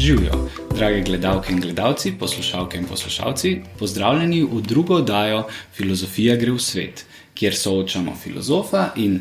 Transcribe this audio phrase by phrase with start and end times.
[0.00, 5.42] Živijo, drage gledalke in gledalci, poslušalke in poslušalci, pozdravljeni v drugo oddajo
[5.76, 7.04] Filozofija gre v svet,
[7.34, 9.18] kjer soočamo filozofa in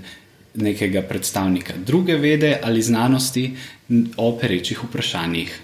[0.55, 3.57] nekega predstavnika druge vede ali znanosti
[4.17, 5.59] o perečih vprašanjih.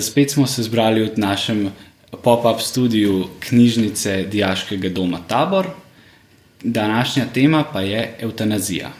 [0.00, 1.68] Spet smo se zbrali v našem
[2.22, 5.68] pop-up studiu knjižnice Dijaškega doma Tabor,
[6.62, 8.92] današnja tema pa je eutanazija.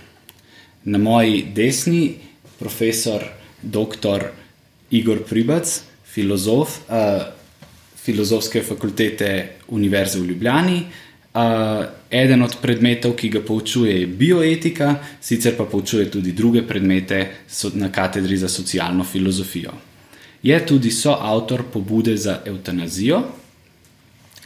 [0.85, 2.15] Na moji desni
[2.59, 3.25] profesor
[3.63, 4.44] dr.
[4.91, 7.23] Igor Pribac, filozof uh,
[8.05, 10.83] Filozofske fakultete Univerze v Ljubljani.
[11.35, 11.41] Uh,
[12.11, 17.27] eden od predmetov, ki ga poučuje, je bioetika, sicer pa poučuje tudi druge predmete
[17.75, 19.73] na katedri za socialno filozofijo.
[20.43, 23.23] Je tudi soavtor pobude za eutanazijo.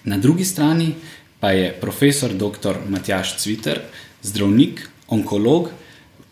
[0.05, 0.95] Na drugi strani
[1.41, 2.79] pa je profesor dr.
[2.89, 3.81] Matjaš Cviter,
[4.23, 5.71] zdravnik, onkolog,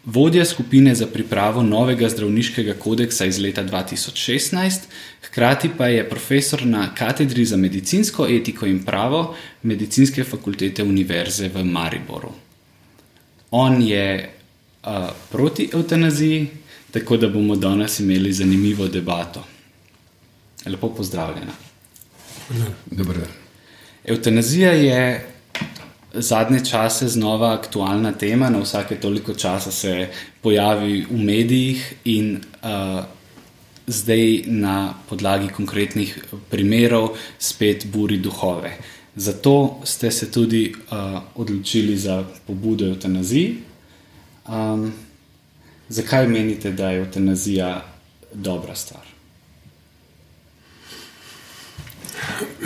[0.07, 4.79] vodja skupine za pripravo novega zdravniškega kodeksa iz leta 2016,
[5.23, 11.65] hkrati pa je profesor na katedri za medicinsko etiko in pravo medicinske fakultete Univerze v
[11.65, 12.31] Mariboru.
[13.51, 14.31] On je
[14.87, 14.93] uh,
[15.31, 16.49] proti eutanaziji,
[16.91, 19.45] tako da bomo danes imeli zanimivo debato.
[20.67, 21.53] Lepo pozdravljena.
[22.91, 23.21] Dobro.
[24.05, 25.27] Eutanazija je
[26.15, 30.09] zadnje čase znova aktualna tema, na vsake toliko časa se
[30.41, 33.05] pojavi v medijih in uh,
[33.87, 38.77] zdaj na podlagi konkretnih primerov spet buri duhove.
[39.17, 43.57] Zato ste se tudi uh, odločili za pobudo eutanaziji.
[44.49, 44.93] Um,
[45.89, 47.85] zakaj menite, da je eutanazija
[48.33, 49.07] dobra stvar?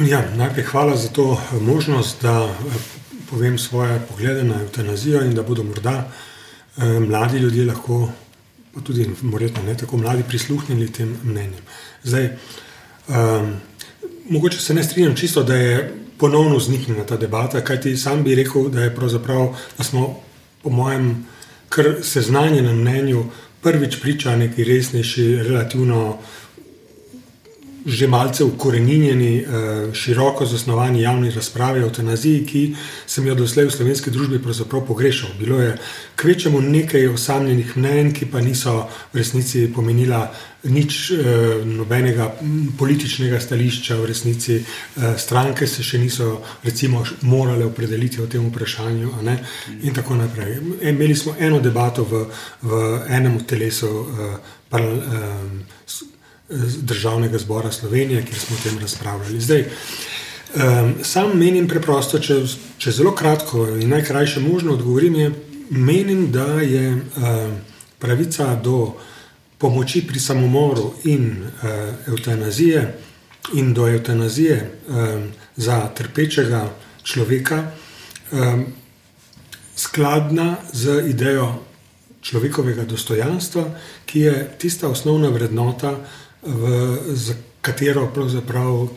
[0.06, 2.54] Ja, najprej hvala za to možnost, da
[3.30, 6.10] povem svoje poglede na eutanazijo in da bodo morda
[6.76, 8.12] eh, mladi ljudje lahko,
[8.74, 11.62] pa tudi morda ne tako mladi, prisluhnili tem mnenjem.
[12.02, 12.36] Zdaj, eh,
[14.28, 18.68] mogoče se ne strinjam čisto, da je ponovno vzniknila ta debata, kajti sam bi rekel,
[18.68, 18.94] da, je
[19.78, 20.20] da smo,
[20.62, 21.26] po mojem,
[21.68, 23.24] kar seznanjenem mnenju,
[23.62, 26.18] prvič priča neki resnejši, relativno
[27.86, 32.76] že malce ukorenjeni, eh, široko zasnovani javni razpravi o eutanaziji, ki
[33.06, 35.30] sem jo doslej v slovenski družbi pravzaprav pogrešal.
[35.38, 35.78] Bilo je
[36.16, 40.30] kvečemu nekaj osamljenih mnen, ki pa niso v resnici pomenila
[40.64, 42.34] nič eh, nobenega
[42.78, 49.10] političnega stališča, v resnici eh, stranke se še niso recimo morale opredeliti o tem vprašanju
[49.82, 50.60] in tako naprej.
[50.82, 52.26] Imeli smo eno debato v,
[52.62, 54.06] v enem telesu.
[54.70, 54.82] Par,
[56.82, 59.40] državnega zbora Slovenije, kjer smo o tem razpravljali.
[59.40, 59.64] Zdaj,
[60.54, 62.40] um, sam menim preprosto, če,
[62.78, 65.30] če zelo kratko in najkrajše možno odgovorim, je,
[65.70, 67.54] menim, da je um,
[67.98, 68.96] pravica do
[69.58, 71.70] pomoči pri samomoru in uh,
[72.08, 72.98] eutanazije
[73.54, 76.70] in do eutanazije um, za trpečega
[77.02, 77.70] človeka
[78.32, 78.66] um,
[79.76, 81.54] skladna z idejo
[82.20, 83.64] človekovega dostojanstva,
[84.06, 85.94] ki je tista osnovna vrednota,
[86.42, 88.88] v, za katero pravzaprav,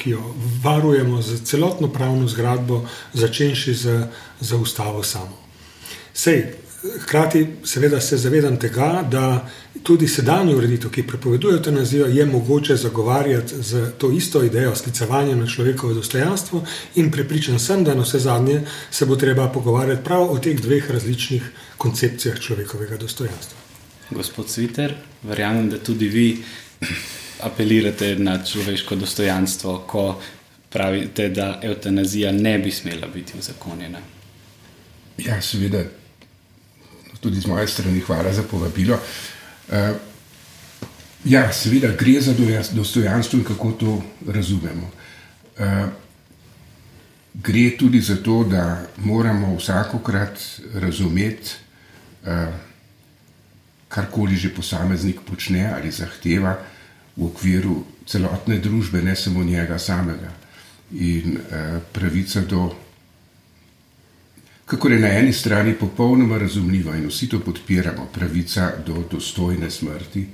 [0.64, 4.08] varujemo z celotno pravno zgradbo, začenši z,
[4.40, 5.38] z ustavo samo.
[6.14, 6.46] Sej,
[7.00, 9.50] hkrati seveda se zavedam tega, da
[9.84, 15.48] tudi sedanjo ureditev, ki prepoveduje eutanazijo, je mogoče zagovarjati z to isto idejo sklicevanja na
[15.48, 16.64] človekovo dostojanstvo
[16.96, 18.62] in prepričan sem, da na vse zadnje
[18.92, 23.58] se bo treba pogovarjati prav o teh dveh različnih koncepcijah človekovega dostojanstva.
[24.10, 24.94] Gospod Sviter,
[25.24, 26.44] verjamem, da tudi vi
[27.44, 30.22] apelirate na človeško dostojanstvo, ko
[30.70, 34.00] pravite, da eutanazija ne bi smela biti uzakonjena?
[35.18, 35.84] Ja, seveda,
[37.22, 38.98] tudi z moje strani hvala za povabilo.
[39.70, 39.76] Uh,
[41.26, 42.34] ja, seveda gre za
[42.72, 44.90] dostojanstvo in kako to razumemo.
[45.60, 45.90] Uh,
[47.34, 50.40] gre tudi za to, da moramo vsakokrat
[50.74, 51.51] razumeti,
[52.25, 52.30] uh,
[53.88, 56.57] karkoli že posameznik počne ali zahteva,
[57.15, 60.31] v okviru celotne družbe, ne samo njega samega.
[60.94, 62.69] In eh, pravica do,
[64.65, 70.27] kako je na eni strani popolnoma razumljiva in vsi to podpiramo, pravica do dostojne smrti,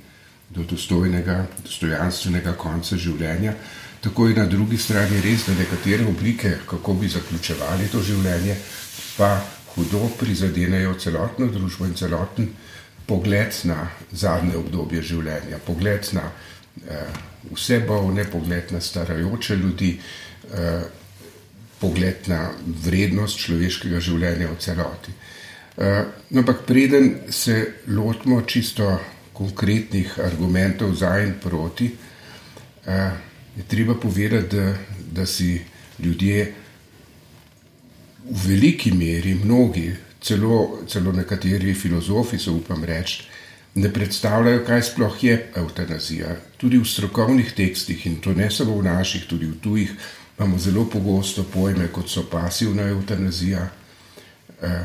[0.50, 3.54] do dostojnega, dostojanstvenega konca življenja.
[4.00, 8.56] Tako je na drugi strani res, da nekatere oblike, kako bi zaključevali to življenje,
[9.16, 9.34] pa
[9.74, 12.48] hudo prizadenejo celotno družbo in celoten
[13.06, 16.30] pogled na zadnje obdobje življenja, pogled na
[17.50, 19.98] vse bolne, pogled na starajoče ljudi,
[20.54, 20.82] eh,
[21.80, 22.50] pogled na
[22.84, 25.12] vrednost človeškega življenja v celoti.
[25.78, 29.00] Eh, no, ampak preden se lotimo čisto
[29.32, 31.90] konkretnih argumentov za in proti,
[33.56, 34.74] je treba povedati, da,
[35.12, 35.60] da si
[35.98, 36.54] ljudje
[38.24, 43.24] v veliki meri, mnogi, celo, celo nekateri filozofi, so upam reči,
[43.74, 46.36] ne predstavljajo, kaj sploh je eutanazija.
[46.56, 49.92] Tudi v strokovnih tekstih, in to ne samo v naših, tudi v tujih,
[50.38, 53.68] imamo zelo pogosto pojme, kot so pasivna eutanazija,
[54.62, 54.84] eh,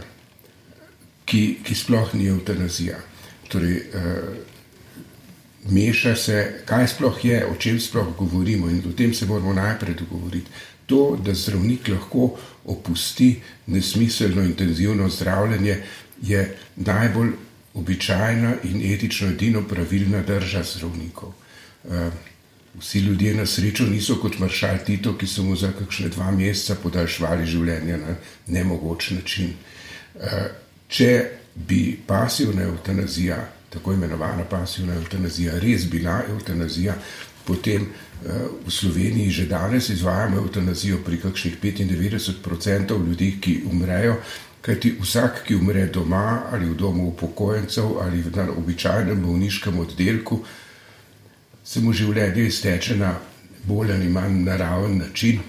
[1.26, 3.00] ki, ki sploh ni eutanazija.
[3.50, 4.54] Torej, eh,
[5.70, 9.96] meša se, kaj sploh je, o čem sploh govorimo in o tem se moramo najprej
[9.96, 10.52] dogovoriti.
[10.86, 15.84] To, da zdravnik lahko opusti nesmiselno intenzivno zdravljenje,
[16.22, 17.32] je najbolj
[17.76, 21.34] običajna in etično edino pravilna drža zdravnikov.
[21.90, 22.10] Eh,
[22.80, 26.76] vsi ljudje na srečo niso kot maršal Tito, ki so mu za kakšne dva meseca
[26.84, 28.16] podaljšvali življenje na
[28.48, 29.54] nemogoč način.
[30.20, 30.50] Eh,
[30.88, 31.12] če
[31.56, 36.96] bi pasivna eutanazija tako imenovana pasivna eutanazija res bila eutanazija,
[37.46, 38.32] potem uh,
[38.66, 44.16] v Sloveniji že danes izvajamo eutanazijo pri kakšnih 95% ljudi, ki umrejo.
[44.66, 50.40] Kajti vsak, ki umre doma ali v domu upokojencev ali na običajnem bolniškem oddelku,
[51.64, 53.14] se mu življenje izteče na
[53.68, 55.40] bolj ali manj naraven način,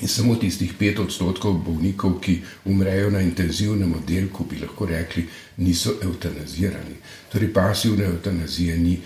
[0.00, 2.36] In samo tistih pet odstotkov bolnikov, ki
[2.70, 5.24] umrejo na intenzivnem oddelku, bi lahko rekli,
[5.56, 6.94] niso eutanazirani.
[7.32, 8.98] Torej, pasivne eutanazije ni,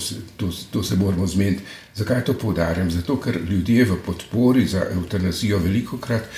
[0.00, 1.62] se, to, to se moramo zmeniti.
[1.94, 2.90] Zakaj to poudarjam?
[2.90, 6.30] Zato, ker ljudje v podpori za eutanazijo veliko krat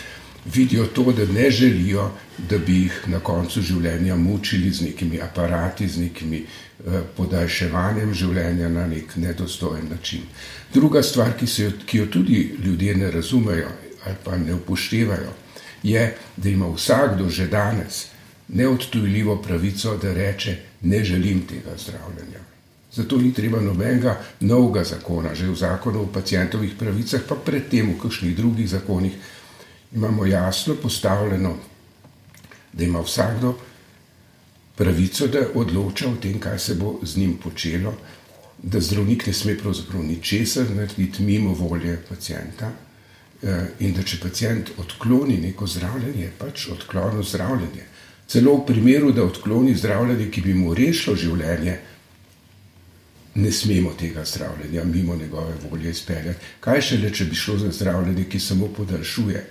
[0.44, 2.11] vidijo to, da ne želijo,
[2.50, 8.69] da bi jih na koncu življenja mučili z nekimi aparati, z nekimi eh, podaljševanjem življenja
[8.69, 10.23] na nek nedostojen način.
[10.75, 13.69] Druga stvar, ki, se, ki jo tudi ljudje ne razumejo,
[14.05, 15.32] ali pa ne upoštevajo,
[15.82, 18.06] je, da ima vsakdo že danes
[18.49, 22.38] neodtujljivo pravico, da reče: Ne želim tega zdravljenja.
[22.93, 27.99] Zato ni treba nobenega novega zakona, že v zakonu o pacijentovih pravicah, pa predtem v
[28.02, 29.12] kakšnih drugih zakonih
[29.94, 31.56] imamo jasno postavljeno,
[32.73, 33.55] da ima vsakdo
[34.76, 37.94] pravico, da odloča o tem, kaj se bo z njim počelo,
[38.62, 42.70] da zdravnik ne sme pravzaprav ničesar narediti mimo volje pacijenta.
[43.43, 47.84] Eh, in da če pacijent odkloni neko zdravljenje, je pač odklonil zdravljenje.
[48.26, 51.76] Celo v primeru, da odkloni zdravljenje, ki bi mu rešilo življenje,
[53.38, 56.50] ne smemo tega zdravljenja mimo njegove volje izpeljati.
[56.61, 59.44] Kaj šele, če bi šlo za zdravljenje, ki samo podaljšuje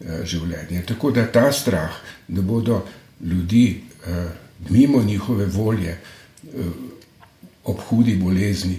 [0.00, 0.84] življenje.
[0.86, 1.96] Tako da ta strah,
[2.28, 2.84] da bodo
[3.20, 4.28] ljudi eh,
[4.70, 5.98] mimo njihove volje
[7.64, 8.78] ob hudi bolezni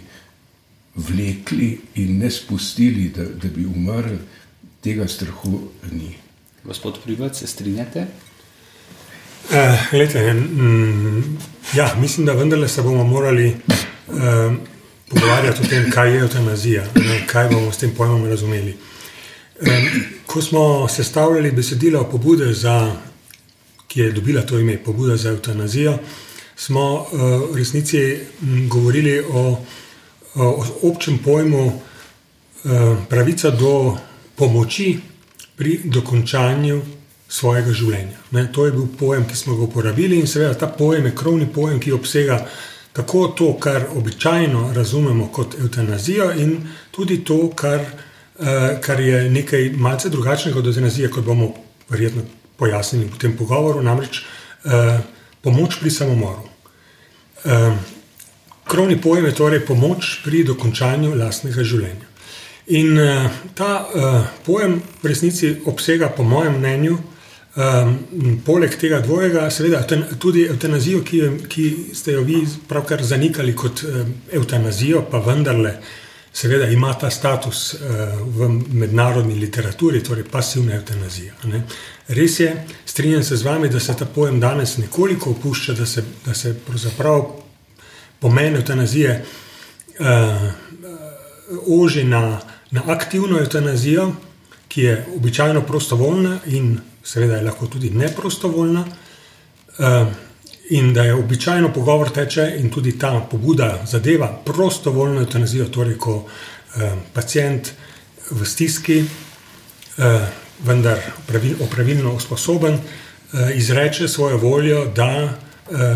[0.96, 4.18] vlekli in ne spustili, da, da bi umrli,
[4.82, 5.60] tega strahu
[5.92, 6.16] ni.
[6.64, 8.06] Gospod Privat, se strinjate?
[9.50, 9.56] Uh,
[9.92, 11.38] glede, mm,
[11.76, 13.56] ja, mislim, da vendarle se bomo morali
[14.08, 14.54] uh,
[15.10, 18.78] pogovarjati o tem, kaj je eutanazija, ne, kaj bomo s tem pojmom razumeli.
[20.26, 22.96] Ko smo sestavljali besedilo pobude, za,
[23.88, 25.98] ki je dobila to ime, pobuda za eutanazijo,
[26.56, 27.08] smo uh,
[27.52, 28.18] v resnici
[28.68, 29.58] govorili o,
[30.36, 33.98] o občem pojmu uh, pravica do
[34.36, 35.00] pomoči
[35.56, 36.82] pri dokončanju
[37.30, 38.18] svojega življenja.
[38.32, 41.48] Ne, to je bil pojem, ki smo ga uporabili in seveda ta pojem je krovni
[41.54, 42.40] pojem, ki obsega
[42.94, 46.58] tako to, kar običajno razumemo kot eutanazijo, in
[46.92, 47.86] tudi to, kar,
[48.82, 51.54] kar je nekaj malce drugačnega od eutanazije, kot bomo
[51.90, 52.24] verjetno
[52.60, 55.00] pojasnili v tem pogovoru, namreč uh,
[55.42, 56.44] pomoč pri samomoru.
[57.46, 57.74] Uh,
[58.68, 62.10] krovni pojem je torej pomoč pri dokončanju lastnega življenja.
[62.76, 67.96] In uh, ta uh, pojem v resnici obsega, po mojem mnenju, um,
[68.46, 69.82] poleg tega dvojega, seveda
[70.20, 71.66] tudi eutanazijo, ki, ki
[71.98, 74.04] ste jo vi pravkar zanikali kot uh,
[74.36, 75.80] eutanazijo, pa vendarle,
[76.34, 77.80] seveda ima ta status uh,
[78.26, 81.34] v mednarodni literaturi, torej pasivna eutanazija.
[82.08, 82.54] Res je,
[82.86, 86.56] strinjam se z vami, da se ta pojem danes nekoliko opušča, da se, da se
[86.68, 87.26] pravzaprav
[88.20, 89.26] pomen eutanazije
[90.00, 90.06] uh,
[91.68, 92.40] oži na
[92.72, 94.12] na aktivno eutanazijo,
[94.68, 98.86] ki je običajno prostovoljna in seveda je lahko tudi neprostovoljna,
[99.80, 100.06] eh,
[100.70, 106.26] in da je običajno pogovor teče in tudi ta pobuda zadeva prostovoljno eutanazijo, torej ko
[106.26, 107.72] eh, pacijent
[108.32, 110.20] v stiski, eh,
[110.66, 111.00] vendar
[111.62, 112.80] opravilno usposoben,
[113.56, 115.30] izreče svojo voljo, da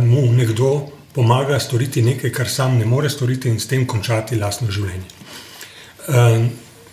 [0.01, 4.71] mu nekdo pomaga storiti nekaj, kar sam ne more storiti in s tem končati lastno
[4.71, 5.09] življenje.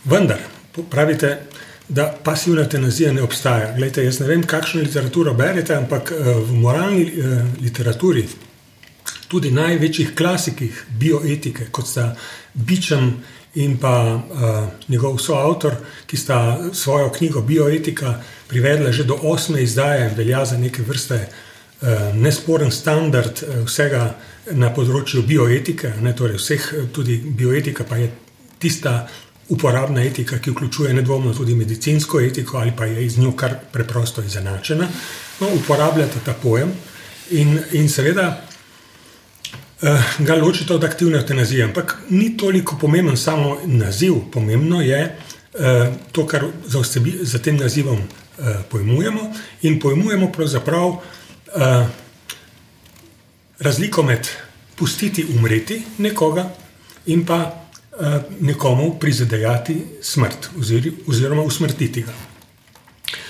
[0.05, 0.41] Vendar,
[0.91, 1.39] pravite,
[1.91, 3.73] da pasivna eutanazija ne obstaja.
[3.77, 8.25] Glejte, jaz ne vem, kakšno literaturo berete, ampak eh, v moralni eh, literaturi,
[9.29, 12.15] tudi največjih klasikih bioetike, kot sta
[12.55, 13.13] Bičem
[13.55, 15.75] in pa uh, njegov soavtor,
[16.07, 18.15] ki sta svojo knjigo Bioetika
[18.49, 24.15] privedla že do osme izdaje, velja za neke vrste uh, nesporen standard vsega
[24.51, 28.11] na področju bioetike, ne, torej vseh, tudi bioetika pa je
[28.59, 29.09] tista
[29.51, 34.23] uporabna etika, ki vključuje nedvomno tudi medicinsko etiko ali pa je iz njo kar preprosto
[34.23, 34.89] izenačena.
[35.41, 36.73] No, uporabljate ta pojem
[37.31, 38.43] in, in seveda
[39.83, 39.89] uh,
[40.19, 41.65] ga ločite od aktivne eutanazije.
[41.65, 45.17] Ampak ni toliko pomemben samo naziv, pomembno je
[45.55, 49.33] uh, to, kar za, osebi, za tem nazivom uh, pojmujemo.
[49.63, 51.01] In pojmujemo pravzaprav uh,
[53.59, 54.29] razliko med
[54.77, 56.51] pustiti umreti nekoga
[57.07, 57.61] in pa
[58.41, 60.49] nekomu prizadejati smrt
[61.07, 62.13] oziroma usmrtiti ga.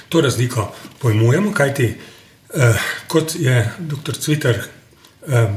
[0.08, 2.76] To razliko pojmujemo, kajti uh,
[3.08, 4.14] kot je dr.
[4.20, 5.50] Cviter uh,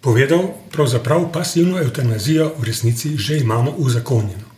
[0.00, 4.48] povedal, pravzaprav pasivno eutanazijo v resnici že imamo uzakonjeno.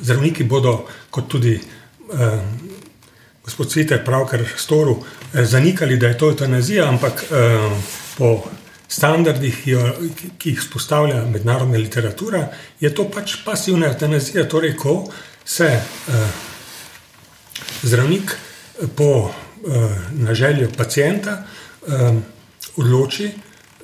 [0.00, 2.40] Zdravniki bodo, kot tudi eh,
[3.44, 4.96] gospod Cviter pravkar storil,
[5.34, 7.70] eh, zanikali, da je to eutanazija, ampak eh,
[8.18, 8.44] po
[8.94, 9.84] standardih, ki, jo,
[10.38, 12.46] ki jih spostavlja mednarodna literatura,
[12.80, 14.96] je to pač pasivna eutanazija, torej ko
[15.44, 16.26] se eh,
[17.82, 18.36] zdravnik
[18.96, 22.20] po eh, naželju pacijenta eh,
[22.76, 23.30] odloči,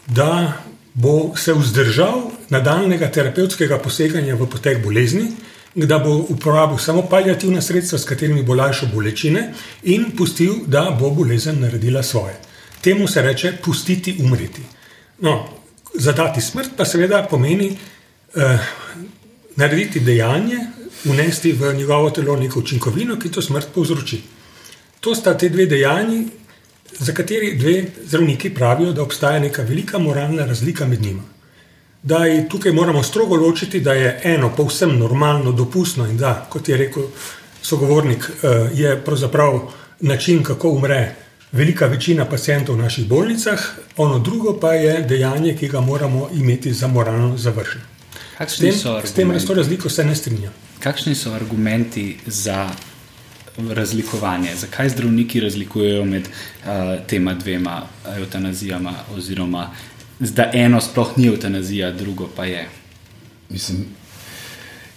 [0.07, 0.53] da
[0.95, 5.31] bo se vzdržal nadaljnega terapevtskega poseganja v potek bolezni,
[5.75, 9.53] da bo uporabil samo palijativna sredstva, s katerimi bo lajšal bolečine,
[9.83, 12.35] in pustil, da bo bolezen naredila svoje.
[12.83, 14.63] Temu se reče pustiti umreti.
[15.21, 15.49] No,
[15.95, 17.71] zadati smrt pa seveda pomeni
[18.35, 18.59] eh,
[19.57, 20.59] narediti dejanje,
[21.05, 24.23] unesti v njegovo telo neko učinkovino, ki to smrt povzroči.
[25.01, 26.27] To sta te dve dejanji,
[26.99, 31.23] za kateri dve zdravniki pravijo, da obstaja neka velika moralna razlika med njima.
[32.03, 36.69] Da je tukaj moramo strogo ločiti, da je eno povsem normalno, dopustno in da, kot
[36.69, 37.03] je rekel
[37.63, 39.61] sogovornik, eh, je pravzaprav
[40.01, 41.15] način, kako umre
[41.53, 43.61] velika večina pacijentov v naših bolnicah,
[43.97, 47.85] ono drugo pa je dejanje, ki ga moramo imeti za moralno završeno.
[48.47, 48.73] S tem,
[49.05, 50.53] s tem razliko se ne strinjam.
[50.81, 52.71] Kakšni so argumenti za
[53.69, 56.69] razlikovanje, zakaj zdravniki razlikujejo med uh,
[57.07, 57.83] tema dvema
[58.17, 59.71] eutanazijama, oziroma
[60.21, 62.69] da eno sploh ni eutanazija, drugo pa je.
[63.49, 63.87] Mislim,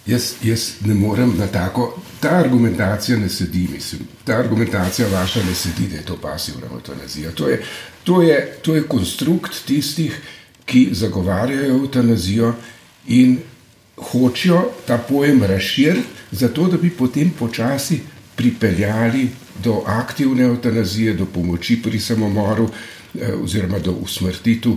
[0.06, 2.03] jaz, jaz ne morem na tako.
[2.24, 7.32] Ta argumentacija ne sedi, mislim, ta argumentacija vaša ne sedi, da je to pasivna eutanazija.
[7.32, 7.60] To je,
[8.04, 10.22] to je, to je konstrukt tistih,
[10.66, 12.54] ki zagovarjajo eutanazijo
[13.08, 13.38] in
[13.98, 18.00] hočejo ta pojem razširiti, zato da bi potem počasi
[18.36, 19.28] pripeljali
[19.64, 22.70] do aktivne eutanazije, do pomoči pri samomoru
[23.44, 24.72] oziroma do usmrtitev,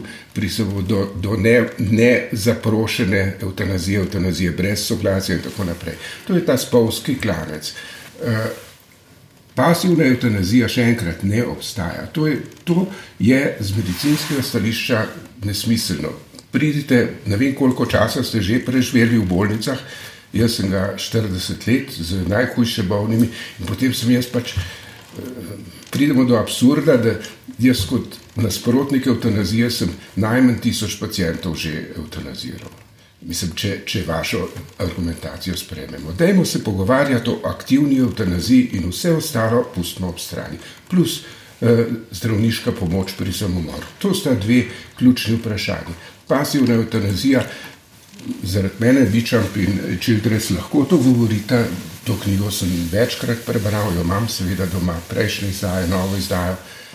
[0.88, 1.36] do, do
[1.78, 5.94] nezaprošene ne eutanazije, eutanazije brez soglasja in tako naprej.
[6.26, 7.72] To je ta spolski klanec.
[8.24, 8.46] Eh,
[9.54, 12.06] pasivna eutanazija še enkrat ne obstaja.
[12.12, 12.86] To je, to
[13.18, 15.06] je z medicinskega stališča
[15.44, 16.12] nesmiselno.
[16.52, 19.80] Pridite, ne vem koliko časa ste že preživeli v bolnicah,
[20.36, 23.28] Jaz sem ga 40 let z najhujše bolnimi
[23.60, 24.52] in potem sem jaz pač.
[24.52, 25.22] Eh,
[25.90, 27.16] pridemo do absurda, da
[27.58, 32.70] jaz kot nasprotnik eutanazije sem najmanj tisoč pacijentov že eutanaziral.
[33.26, 34.42] Mislim, če, če vašo
[34.78, 36.12] argumentacijo sprememo.
[36.18, 40.58] Dajmo se pogovarjati o aktivni eutanaziji in vse ostalo pustimo ob strani.
[40.90, 41.22] Plus
[41.60, 43.88] eh, zdravniška pomoč pri samomoru.
[43.98, 44.66] To sta dve
[44.98, 45.96] ključni vprašanji.
[46.28, 47.42] Pasivna eutanazija
[48.42, 51.64] zaradi mene, Vičamp in Childress lahko to govorite.
[52.06, 56.52] To knjigo sem večkrat prebral, jo imam seveda doma, prejšnji izdajo, novo izdajo.
[56.52, 56.85] Uh,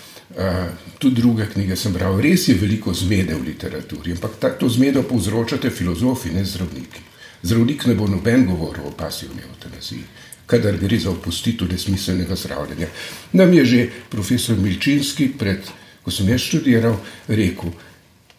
[0.97, 2.19] tudi druge knjige sem bral.
[2.21, 7.01] Res je veliko zmede v literaturi, ampak ta, to zmedo povzročate filozofi, ne zdravniki.
[7.43, 10.03] Zdravnik ne bo noben govoril o pasivni eutanaziji,
[10.45, 12.87] kadar gre za opustitev nesmiselnega zdravljenja.
[13.33, 15.65] Nam je že profesor Milčinski, pred,
[16.03, 17.73] ko sem jaz študiral, rekel: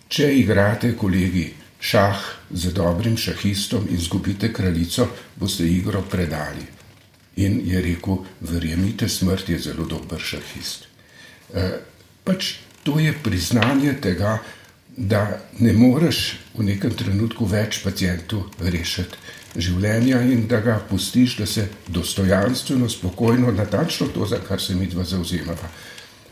[0.08, 1.48] Če igrate, kolegi,
[1.80, 2.22] šah
[2.52, 6.62] z dobrim šahistom in zgubite kraljico, boste igro predali.
[7.36, 10.91] In je rekel: Verjemite, smrt je zelo dober šahist.
[11.54, 11.68] E,
[12.24, 14.38] pač to je priznanje tega,
[14.96, 19.16] da ne moreš v nekem trenutku več pacijentu rešiti
[19.56, 24.86] življenja in da ga pustiš, da se dostojanstveno, spokojno, natančno to, za kar se mi
[24.86, 25.68] dva zauzemava,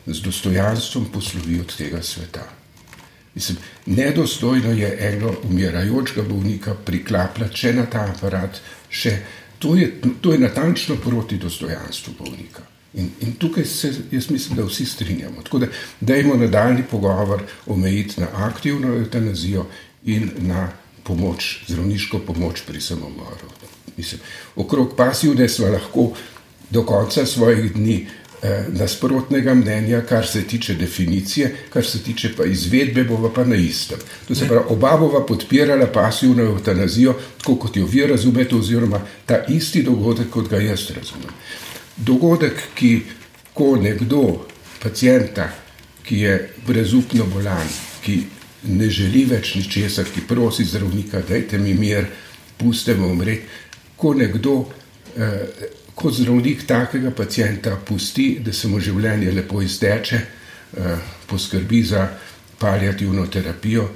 [0.06, 2.46] z dostojanstvom poslovi od tega sveta.
[3.34, 8.58] Mislim, nedostojno je eno umirajočega bolnika priklapljati še na ta aparat.
[8.90, 9.12] Še,
[9.58, 12.64] to, je, to je natančno proti dostojanstvu bolnika.
[12.94, 15.42] In, in tukaj se jaz mislim, da vsi strinjamo.
[15.42, 15.66] Tako da
[16.00, 19.66] dajmo nadaljni pogovor omejiti na aktivno eutanazijo
[20.04, 20.68] in na
[21.02, 23.50] pomoč, zdravniško pomoč pri samomoru.
[23.96, 24.20] Mislim,
[24.56, 26.12] okrog pasivne smo lahko
[26.70, 28.06] do konca svojih dni
[28.42, 33.56] eh, nasprotnega mnenja, kar se tiče definicije, kar se tiče pa izvedbe, bova pa na
[33.56, 33.98] istem.
[34.28, 39.44] To se pravi, oba bova podpirala pasivno eutanazijo, tako kot jo vi razumete, oziroma ta
[39.48, 41.34] isti dogodek, kot ga jaz razumem.
[42.06, 43.02] Dogodek, ki
[43.54, 44.46] ko nekdo,
[44.82, 45.48] pacijenta,
[46.02, 47.66] ki je brezupno bolan,
[48.04, 48.22] ki
[48.72, 52.08] ne želi več ničesar, ki prosi zdravnika, dajte mi mir,
[52.58, 53.46] pustite me umreti,
[53.96, 54.56] ko nekdo.
[55.16, 62.06] Eh, kot zdravnik takega pacijenta pusti, da se mu življenje lepo izteče, eh, poskrbi za
[62.58, 63.88] palijativno terapijo,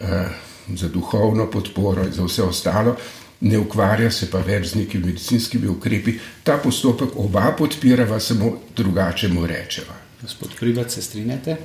[0.00, 0.28] eh,
[0.74, 2.96] za duhovno podporo in za vse ostalo,
[3.40, 6.18] ne ukvarja se pa več z nekimi medicinskimi ukrepi.
[6.42, 9.96] Ta postopek oba podpirava, samo drugače mu rečeva.
[10.22, 11.56] Gospod Privat, se strinjate?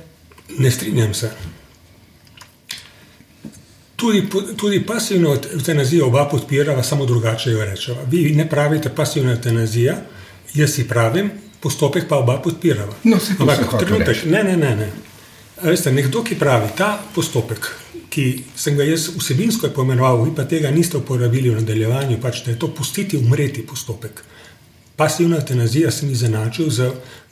[0.58, 1.30] Ne strinjam se.
[3.96, 8.02] Tudi, tudi pasivno eutanazijo oba podpirava, samo drugače jo rečeva.
[8.10, 9.96] Vi ne pravite pasivna eutanazija,
[10.54, 11.30] jaz si pravim,
[11.60, 12.94] postopek pa oba podpirava.
[13.04, 14.76] No, se Ampak trenutek, ne, ne, ne.
[14.76, 14.90] ne.
[15.62, 17.70] Veste, nekdo, ki pravi ta postopek,
[18.16, 18.24] ki
[18.56, 22.58] sem ga jaz vsebinsko pomenoval, vi pa tega niste uporabili v nadaljevanju, pač da je
[22.62, 24.22] to pustiti umreti postopek.
[24.96, 26.86] Pasivna eutanazija se mi zanačil z,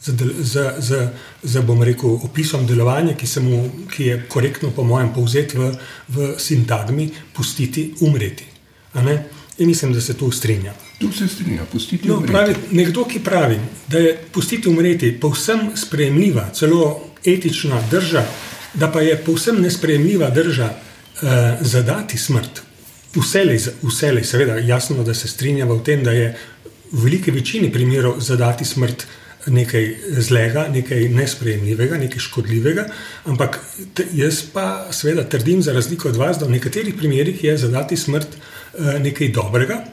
[0.05, 0.13] z,
[0.45, 0.99] z, z,
[1.43, 5.71] z bom rekel, opisom delovanja, ki, mu, ki je korektno, po mojem, povzet v,
[6.13, 8.45] v sintagmi: pustiti umreti.
[9.57, 10.75] In mislim, da se tu strinja.
[11.01, 12.33] Tu se strinja, pustiti no, umreti.
[12.33, 13.57] Pravi, nekdo, ki pravi,
[13.89, 18.27] da je pustiti umreti povsem sprejemljiva, celo etična drža,
[18.75, 22.63] da pa je povsem nesprejemljiva drža eh, zadati smrt.
[23.15, 26.37] Vselej, vselej, seveda, jasno, da se strinjava v tem, da je
[26.93, 29.07] v veliki večini primerov zadati smrt
[29.47, 32.87] nekaj zlega, nekaj nesprejemljivega, nekaj škodljivega,
[33.25, 33.61] ampak
[34.13, 38.29] jaz pa seveda trdim, za razliko od vas, da v nekaterih primerih je zadati smrt
[38.35, 39.85] eh, nekaj dobrega.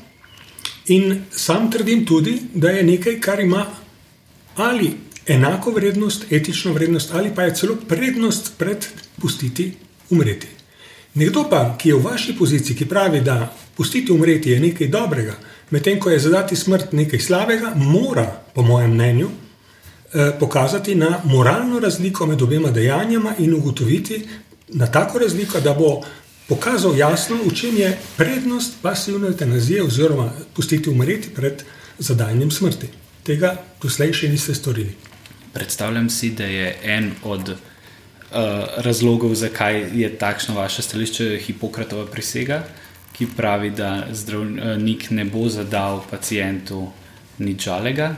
[0.87, 3.65] In sam trdim tudi, da je nekaj, kar ima
[4.55, 4.95] ali
[5.27, 8.85] enako vrednost, etično vrednost, ali pa je celo prednost pred
[9.21, 9.73] pustiti
[10.09, 10.47] umreti.
[11.13, 15.35] Nekdo pa, ki je v vaši poziciji, ki pravi, da pustiti umreti je nekaj dobrega,
[15.71, 19.29] Medtem ko je zadati smrt nekaj slabega, mora, po mojem mnenju,
[20.13, 24.27] eh, pokazati na moralno razliko med obema dejanjama in ugotoviti
[24.67, 26.01] na tako razliko, da bo
[26.47, 31.63] pokazal jasno, v čem je prednost pasivne eutanazije, oziroma pustiti umreti pred
[31.99, 32.87] zadajanjem smrti.
[33.23, 34.95] Tega doslej še niste storili.
[35.53, 37.57] Predstavljam si, da je en od uh,
[38.77, 42.63] razlogov, zakaj je takšno vaše stališče, Hipokratova prisega
[43.21, 46.87] ki pravi, da zdravnik ne bo zadal pacijentu
[47.37, 48.15] nič žalega.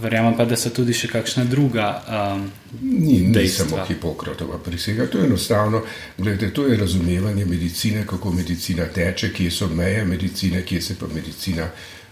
[0.00, 1.86] Verjamem pa, da so tudi še kakšna druga.
[2.08, 2.48] Um,
[2.82, 5.84] ni ni samo Hipokratova prisega, to je enostavno.
[6.18, 11.06] Gledajte, to je razumevanje medicine, kako medicina teče, kje so meje medicine, kje se pa
[11.14, 11.68] medicina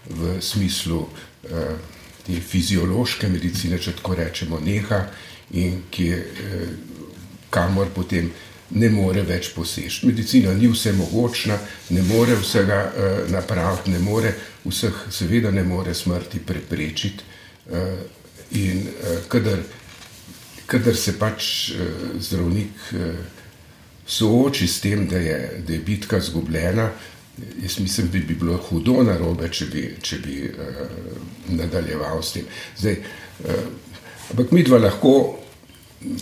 [0.09, 1.49] v smislu uh,
[2.25, 5.03] te fiziološke medicine, če tako rečemo, neha
[5.59, 6.65] in kje, uh,
[7.53, 8.31] kamor potem
[8.73, 10.07] ne more več poseči.
[10.09, 11.59] Medicina ni vse mogočna,
[11.93, 14.33] ne more vsega uh, napraviti, ne more
[14.65, 17.31] vseh, seveda, ne more smrti preprečiti.
[17.69, 17.95] Uh,
[18.53, 18.83] in
[19.33, 19.63] kadar,
[20.69, 21.45] kadar se pač
[22.21, 22.91] zdravnik
[24.05, 26.91] sooči s tem, da je, da je bitka izgubljena,
[27.61, 30.83] jaz mislim, da bi bilo hudo narobe, če bi, če bi uh,
[31.49, 32.51] nadaljeval s tem.
[32.77, 33.63] Zdaj, uh,
[34.31, 35.15] ampak mi dva lahko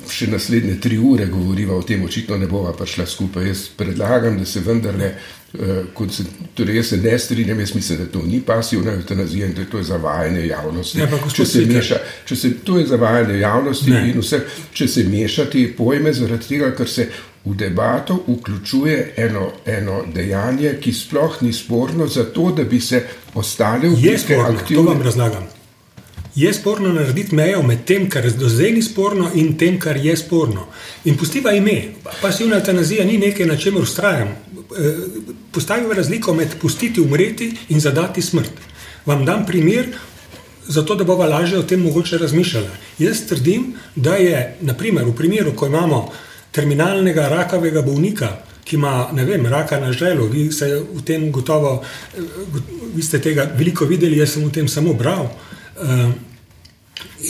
[0.10, 3.48] še naslednje tri ure govoriva o tem, očitno ne bova prišla skupaj.
[3.50, 5.10] Jaz predlagam, da se vendarle,
[5.58, 9.58] uh, se, torej jaz se ne strinjam, jaz mislim, da to ni pasivna eutanazija in
[9.58, 11.02] da to je zavajanje javnosti.
[11.02, 14.06] Ne, če se meša, če se, to je zavajanje javnosti ne.
[14.14, 14.44] in vse,
[14.74, 17.10] če se mešati pojme zaradi tega, ker se
[17.46, 23.90] v debato vključuje eno, eno dejanje, ki sploh ni sporno, zato da bi se ostale
[23.90, 24.84] v bistvu aktivne.
[24.84, 25.48] To vam razlagam
[26.36, 30.16] je sporno narediti mejo med tem, kar do zdaj ni sporno, in tem, kar je
[30.18, 30.68] sporno.
[31.06, 31.94] In pustiva ime.
[32.22, 34.28] Pasivna eutanazija ni nekaj, na čemer ustrajam.
[34.28, 34.96] Eh,
[35.52, 38.52] postavim razliko med pustiti umreti in zadati smrt.
[39.06, 39.88] Vam dam primer,
[40.68, 42.70] zato da bova lažje o tem mogoče razmišljala.
[43.00, 46.12] Jaz trdim, da je naprimer, v primeru, ko imamo
[46.52, 48.32] terminalnega rakavega bolnika,
[48.64, 52.22] ki ima vem, raka na želu, vi ste v tem gotovo, eh,
[52.96, 55.30] vi ste tega veliko videli, jaz sem v tem samo bral.
[55.82, 56.12] Eh,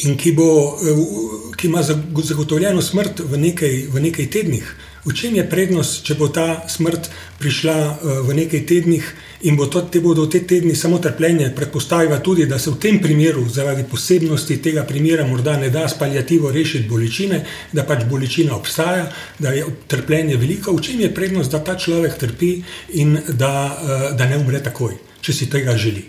[0.03, 5.33] in ki, bo, eh, ki ima zagotovljeno smrt v nekaj, v nekaj tednih, V čem
[5.33, 7.09] je prednost, če bo ta smrt
[7.41, 9.05] prišla uh, v nekaj tednih
[9.49, 12.99] in bo to, te bodo te tedni samo trpljenje, predpostavlja tudi, da se v tem
[13.01, 17.41] primeru, zaradi posebnosti tega primera, morda ne da s palijativo rešiti bolečine,
[17.73, 19.09] da pač bolečina obstaja,
[19.41, 20.77] da je trpljenje veliko.
[20.77, 22.53] V čem je prednost, da ta človek trpi
[23.01, 26.05] in da, uh, da ne umre takoj, če si tega želi?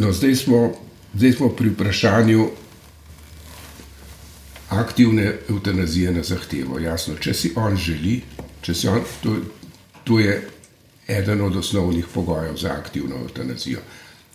[0.00, 0.72] No, zdaj, smo,
[1.12, 2.65] zdaj smo pri vprašanju
[4.80, 6.78] aktivne eutanazije na zahtevo.
[6.78, 8.20] Jasno, če si on želi,
[8.62, 9.36] če si on, to,
[10.04, 10.36] to je
[11.08, 13.80] eden od osnovnih pogojev za aktivno eutanazijo.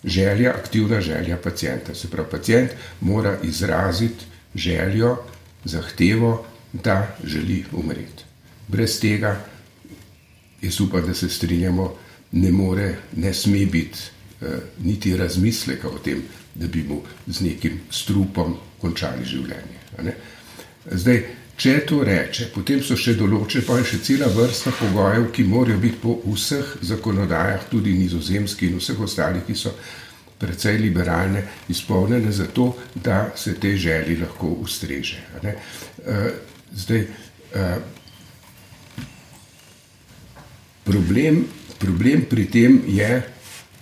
[0.04, 1.96] Želja, aktivna želja pacijenta.
[1.96, 4.26] Se pravi, pacijent mora izraziti
[4.56, 5.18] željo,
[5.64, 8.24] zahtevo, da želi umreti.
[8.68, 9.46] Brez tega,
[10.62, 11.96] jaz upam, da se strinjamo,
[12.32, 14.00] ne more, ne sme biti
[14.42, 14.46] eh,
[14.84, 16.24] niti razmisleka o tem,
[16.56, 19.82] da bi mu z nekim strupom končali življenje.
[20.90, 21.20] Zdaj,
[21.62, 25.78] če to reče, potem so še določene, pa je še cela vrsta pogojev, ki morajo
[25.82, 29.76] biti po vseh zakonodajah, tudi nizozemski in vseh ostalih, ki so
[30.42, 35.22] precej liberalne, izpolnjene za to, da se te želji lahko ustreže.
[35.44, 36.32] Eh,
[36.74, 37.06] zdaj,
[37.54, 37.76] eh,
[40.84, 41.44] problem,
[41.78, 43.12] problem pri tem je,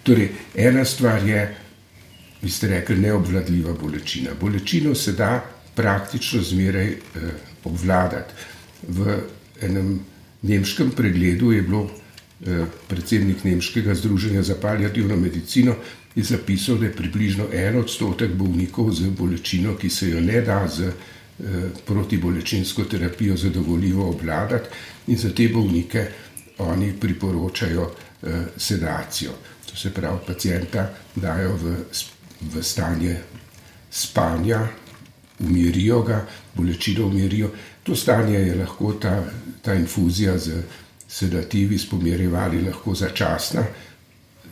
[0.03, 1.47] torej ena stvar je,
[2.41, 4.35] vi ste rekli, neobvladljiva bolečina.
[4.39, 6.99] Bolečino se da praktično zmeraj eh,
[7.63, 8.33] obvladati.
[8.87, 9.15] V
[9.63, 9.99] enem
[10.41, 15.75] nemškem pregledu je bilo eh, predsednik Nemškega združenja za palijativno medicino
[16.23, 20.81] zapisal, da je približno en odstotek bolnikov z bolečino, ki se jo ne da z
[20.83, 20.93] eh,
[21.85, 24.69] protibolečinsko terapijo zadovoljivo obvladati
[25.07, 26.07] in za te bolnike
[26.57, 27.91] oni priporočajo
[28.23, 29.31] eh, sedacijo.
[29.69, 31.75] To se pravi, pacijenta dajo v,
[32.41, 33.17] v stanje
[33.91, 34.67] spanja,
[35.39, 36.25] umirijo ga,
[36.55, 37.49] bolečino umirijo.
[37.83, 39.23] To stanje je lahko ta,
[39.61, 40.61] ta infuzija z
[41.07, 43.63] sedativi, s pomirjevali, lahko začasna.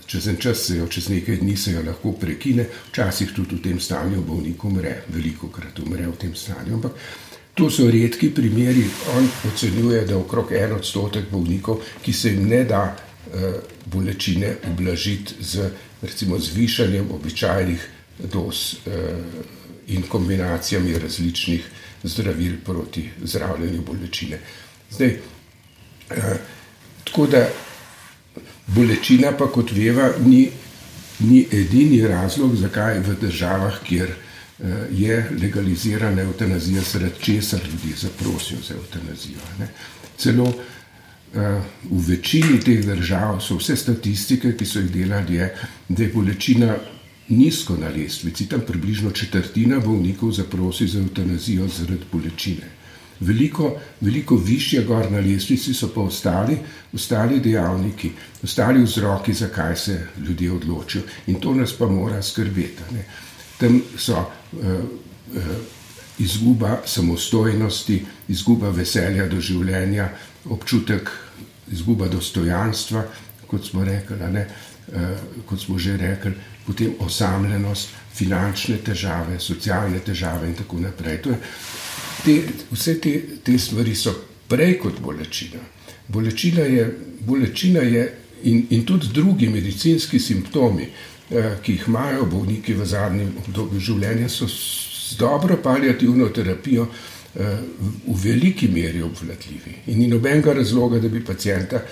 [0.08, 3.62] Čez en čas se jo, čez nekaj dni se jo lahko prekine, včasih tudi v
[3.62, 6.80] tem stanju bolnik umre, veliko krat umre v tem stanju.
[6.80, 6.92] Ampak
[7.54, 8.86] to so redki primeri.
[9.18, 15.44] On ocenjuje, da okrog en odstotek bolnikov, ki se jim ne da uh, bolečine ublažiti
[15.44, 15.70] z
[16.02, 17.88] recimo zvišanjem običajnih
[18.32, 18.80] dos.
[18.86, 19.57] Uh,
[19.88, 21.66] in kombinacijami različnih
[22.04, 24.40] zdravil proti zdravljenju bolečine.
[24.92, 25.08] Zdaj,
[26.10, 26.38] eh,
[27.04, 27.48] tako da
[28.68, 30.50] bolečina, pa kot veva, ni,
[31.20, 38.60] ni edini razlog, zakaj v državah, kjer eh, je legalizirana eutanazija, zaradi česar ljudi zaprosijo
[38.68, 39.40] za eutanazijo.
[39.60, 39.68] Ne.
[40.18, 45.56] Celo eh, v večini teh držav so vse statistike, ki so jih delali, je,
[45.90, 46.76] da je bolečina
[47.30, 52.78] nizko na lestvici, tam približno četrtina bolnikov zaprosi za eutanazijo zaradi bolečine.
[53.20, 56.58] Veliko, veliko više gor na lestvici so pa ostali,
[56.94, 58.12] ostali dejavniki,
[58.44, 61.04] ostali vzroki, zakaj se ljudje odločijo.
[61.28, 62.84] In to nas pa mora skrbeti.
[62.92, 63.06] Ne.
[63.58, 65.44] Tam so uh, uh,
[66.20, 70.10] izguba samostojnosti, izguba veselja do življenja,
[70.46, 71.10] občutek
[71.72, 73.04] izguba dostojanstva,
[73.48, 75.02] kot smo rekli, uh,
[75.46, 76.34] kot smo že rekli,
[76.68, 81.20] potem osamljenost, finančne težave, socialne težave in tako naprej.
[81.26, 81.38] Je,
[82.26, 82.38] te,
[82.72, 84.14] vse te, te stvari so
[84.50, 85.62] prej kot bolečina.
[86.08, 86.88] Bolečina je,
[87.28, 88.08] bolečina je
[88.44, 90.88] in, in tudi drugi medicinski simptomi,
[91.30, 97.58] eh, ki jih imajo bolniki v zadnjem obdobju življenja, so z dobro palijativno terapijo eh,
[98.08, 99.76] v veliki meri obvladljivi.
[99.88, 101.84] In ni nobenega razloga, da bi pacijenta,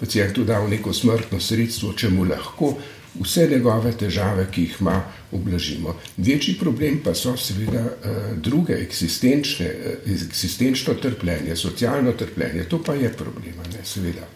[0.00, 2.74] pacijentu dal neko smrtno sredstvo, če mu lahko
[3.18, 5.00] vse njegove težave, ki jih ima,
[5.32, 5.96] ublažimo.
[6.16, 12.64] Večji problem pa so seveda eh, druge, eksistenčne, eh, eksistenčno trpljenje, socialno trpljenje.
[12.68, 14.28] To pa je problem, ne seveda.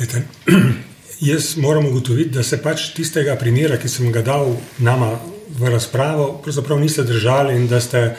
[0.00, 0.22] Lete,
[1.30, 5.14] jaz moram ugotoviti, da se pač tistega primera, ki sem ga dal nama
[5.58, 8.16] v razpravo, pravzaprav niste držali in da ste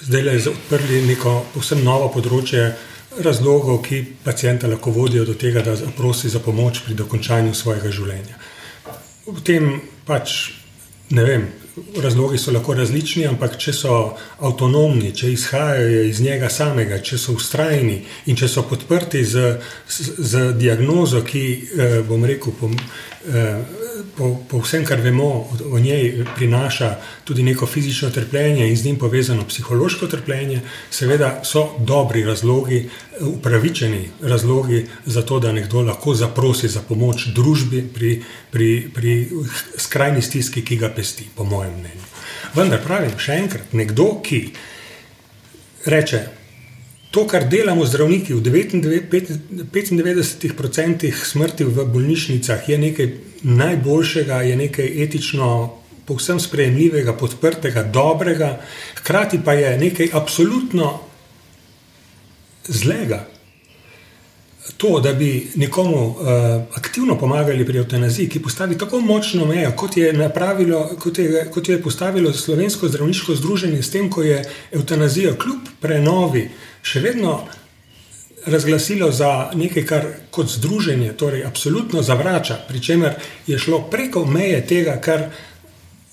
[0.00, 2.70] zdaj le odprli neko povsem novo področje
[3.16, 8.36] razlogov, ki pacijenta lahko vodijo do tega, da prosi za pomoč pri dokončanju svojega življenja.
[9.26, 10.36] V tem pač
[11.10, 11.46] ne vem,
[12.02, 13.94] razlogi so lahko različni, ampak če so
[14.44, 19.54] avtonomni, če izhajajo iz njega samega, če so ustrajni in če so podprti z,
[19.88, 23.62] z, z diagnozo, ki eh, bom rekel, pom, eh,
[24.16, 28.84] po, po vsem, kar vemo o, o njej, prinaša tudi neko fizično trpljenje in z
[28.84, 32.88] njim povezano psihološko trpljenje, seveda so dobri razlogi,
[33.20, 39.28] upravičeni razlogi za to, da nekdo lahko zaprosi za pomoč družbi pri, pri, pri
[39.76, 42.08] skrajni stiski, ki ga pesti, po mojem mnenju.
[42.54, 44.48] Vendar pravim še enkrat, nekdo, ki
[45.86, 46.26] reče,
[47.10, 53.08] to, kar delamo zdravniki v 95% smrti v bolnišnicah, je nekaj
[53.42, 55.74] najboljšega, je nekaj etično,
[56.08, 58.54] povsem sprejemljivega, podprtega, dobrega,
[59.00, 61.00] hkrati pa je nekaj absolutno
[62.68, 63.26] zlega.
[64.76, 66.16] To, da bi nekomu uh,
[66.76, 70.12] aktivno pomagali pri eutanaziji, ki postavi tako močno mejo, kot je,
[70.98, 76.50] kot, je, kot je postavilo Slovensko zdravniško združenje, s tem, ko je eutanazijo kljub prenovi
[76.82, 77.40] še vedno
[78.46, 83.14] razglasilo za nekaj, kar kot združenje, torej absolutno zavrača, pri čemer
[83.46, 85.28] je šlo preko meje tega, kar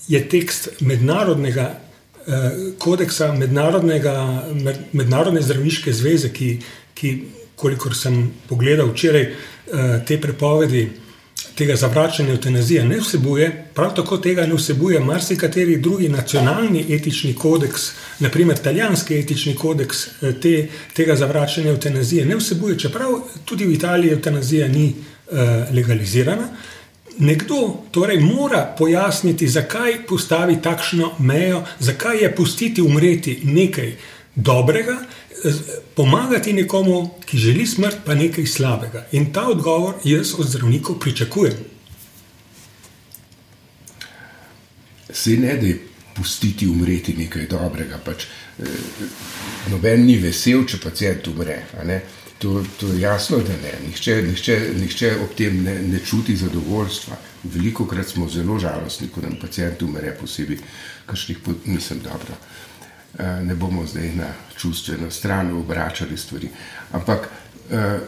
[0.07, 1.69] je tekst mednarodnega
[2.27, 6.57] eh, kodeksa, mednarodnega, med, mednarodne zdravniške zveze, ki,
[6.93, 7.15] ki,
[7.55, 10.89] kolikor sem pogledal včeraj, eh, te prepovedi
[11.55, 17.91] tega zavračanja eutanazije ne vsebuje, prav tako tega ne vsebuje marsikateri drugi nacionalni etični kodeks,
[18.19, 23.11] naprimer italijanski etični kodeks eh, te, tega zavračanja eutanazije ne vsebuje, čeprav
[23.45, 25.37] tudi v Italiji eutanazija ni uh,
[25.73, 26.47] legalizirana.
[27.17, 33.95] Nekdo torej mora pojasniti, zakaj postavi takšno mejo, zakaj je pustiti umreti nekaj
[34.35, 34.97] dobrega,
[35.95, 39.05] pomagati nekomu, ki želi smrt, pa nekaj slabega.
[39.11, 41.53] In ta odgovor jaz od zdravnikov pričakujem.
[45.13, 45.73] Se ne da
[46.15, 47.97] pustiti umreti nekaj dobrega.
[48.05, 48.23] Pač,
[48.59, 48.63] eh,
[49.71, 51.63] noben ni vesel, če pacijent umre.
[52.39, 53.71] To, to je jasno, da ne.
[53.87, 57.17] Nihče, nihče, nihče ob tem ne, ne čuti zadovoljstva.
[57.43, 60.59] Veliko krat smo zelo žalostni, ko nam pacijent umre, posebej,
[61.05, 62.35] kašnih pot, nisem dobro.
[63.19, 66.49] Eh, ne bomo zdaj na čustveno stran obračali stvari.
[66.91, 67.29] Ampak
[67.71, 67.99] eh,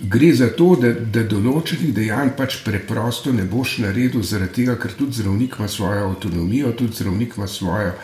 [0.00, 4.92] gre za to, da, da določenih dejanj pač preprosto ne boš naredil, zaradi tega, ker
[4.98, 7.94] tudi zdravnik ima svojo avtonomijo, tudi zdravnik ima svojo,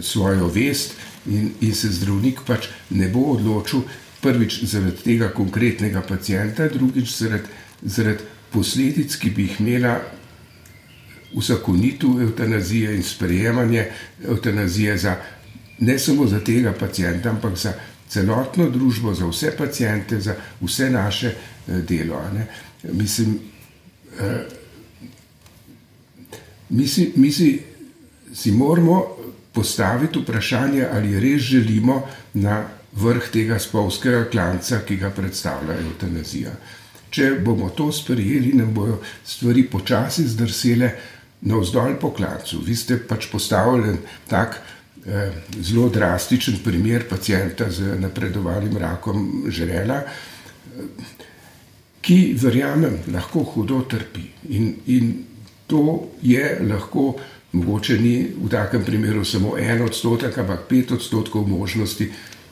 [0.00, 3.84] svojo vest in, in se zdravnik pač ne bo odločil
[4.24, 8.24] prvič zaradi tega konkretnega pacijenta, drugič zaradi, zaradi
[8.56, 9.98] posledic, ki bi jih imela
[11.32, 13.86] uzakonitev eutanazije in sprejemanje
[14.28, 15.16] eutanazije za,
[15.78, 17.72] ne samo za tega pacijenta, ampak za
[18.08, 22.22] celotno družbo, za vse pacijente, za vse naše eh, delo.
[22.82, 23.38] Mislim,
[24.20, 24.46] eh,
[26.68, 27.62] mi, si, mi si,
[28.34, 29.16] si moramo
[29.52, 32.02] postaviti vprašanje, ali res želimo
[32.34, 36.52] na vrh tega spolskega klanca, ki ga predstavlja eutanazija.
[37.10, 40.90] Če bomo to sprejeli, nam bodo stvari počasi zdrsele,
[41.46, 42.60] navzdol po klancu.
[42.64, 43.96] Vi ste pač postavili
[44.28, 44.58] tak
[45.06, 45.30] eh,
[45.62, 50.02] zelo drastičen primer pacijenta z napredovanim rakom žrela,
[52.02, 54.26] ki, verjamem, lahko hudo trpi.
[54.54, 55.12] In, in
[55.66, 57.16] to je lahko,
[57.52, 62.10] mogoče ni v takem primeru samo en odstotek, ampak pet odstotkov možnosti.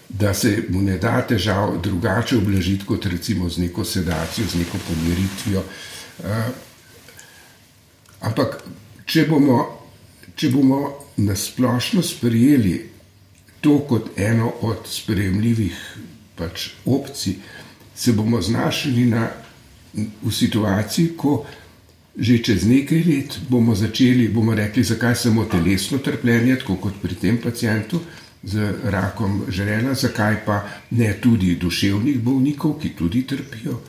[0.08, 4.78] Da se mu ne da težav drugače oblažiti, kot recimo z neko sedacijo, z neko
[4.86, 5.62] pomiritvijo.
[6.18, 6.28] Uh,
[8.24, 8.64] Ampak,
[9.06, 9.58] če bomo,
[10.36, 10.80] če bomo
[11.16, 12.78] nasplošno sprejeli
[13.64, 15.76] to kot eno od sprejemljivih
[16.36, 17.38] pač, opcij,
[17.94, 19.28] se bomo znašli na,
[19.94, 21.44] v situaciji, ko
[22.14, 27.14] že čez nekaj let bomo začeli, bomo rekli, zakaj samo telesno trpljenje, tako kot pri
[27.18, 28.00] tem pacijentu
[28.42, 33.80] z rakom žrela, zakaj pa ne tudi duševnih bolnikov, ki tudi trpijo.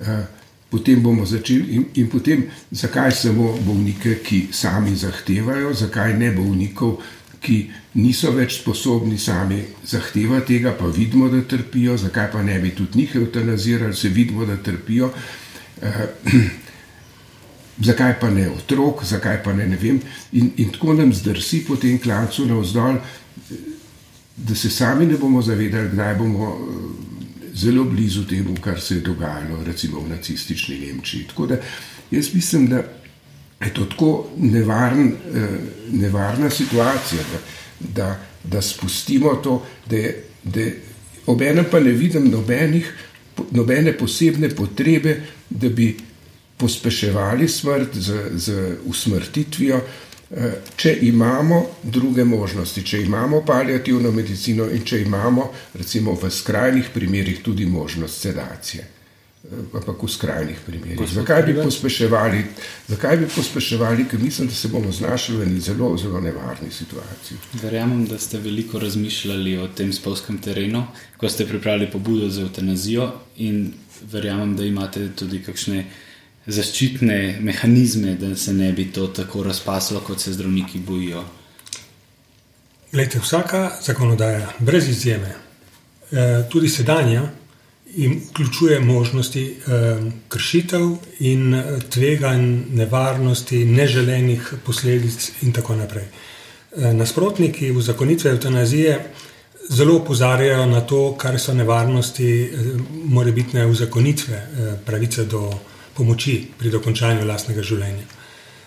[0.00, 0.26] Uh,
[0.70, 6.98] potem bomo začeli in, in potem, zakaj samo bolnike, ki sami zahtevajo, zakaj ne bolnikov,
[7.40, 7.58] ki
[8.00, 12.98] niso več sposobni sami zahtevati tega, pa vidimo, da trpijo, zakaj pa ne bi tudi
[13.02, 15.12] njih eutanazirali, se vidimo, da trpijo.
[15.76, 16.34] Uh,
[17.88, 20.00] zakaj pa ne otrok, zakaj pa ne, ne vem.
[20.32, 22.98] In, in tako nam zdrsi po tem klancu navzdol,
[24.36, 26.56] da se sami ne bomo zavedali, kdaj bomo.
[27.56, 31.24] Zelo blizu temu, kar se je dogajalo recimo v nacistični Nemčiji.
[31.28, 31.56] Tako da
[32.10, 32.82] jaz mislim, da
[33.64, 35.48] je to tako nevarn, eh,
[35.92, 37.38] nevarna situacija, da,
[37.80, 39.96] da, da spustimo to, da,
[40.44, 40.66] da
[41.26, 42.92] ob enem pa ne vidim nobenih,
[43.50, 45.96] nobene posebne potrebe, da bi
[46.56, 49.80] pospeševali smrt z, z usmrtitvijo.
[50.30, 56.88] Eh, če imamo druge možnosti, če imamo palijativno medicino in če imamo, recimo, v skrajnih
[56.94, 58.82] primerih tudi možnost sedacije.
[59.46, 61.12] Eh, ampak v skrajnih primerih.
[61.12, 62.40] Zakaj bi pospeševali,
[62.88, 67.38] zakaj bi pospeševali, ker mislim, da se bomo znašli v eni zelo, zelo nevarni situaciji.
[67.62, 73.12] Verjamem, da ste veliko razmišljali o tem spolskem terenu, ko ste pripravili pobudo za eutanazijo,
[73.36, 73.70] in
[74.10, 75.84] verjamem, da imate tudi kakšne
[76.46, 81.24] zaščitne mehanizme, da se ne bi to tako razpaslo, kot se zdravniki bojijo?
[82.92, 85.34] Lejte, vsaka zakonodaja, brez izjeme,
[86.12, 87.22] eh, tudi sedanja,
[87.96, 96.06] vključuje možnosti eh, kršitev in eh, tveganj, nevarnosti, neželenih posledic, in tako naprej.
[96.76, 98.98] Nasprotniki v zakonitve eutanazije
[99.70, 102.50] zelo opozarjajo na to, kar so nevarnosti,
[103.04, 104.42] morebitne uzakonitve
[104.84, 105.54] pravice do
[105.96, 108.06] pomoči pri dokončanju lastnega življenja.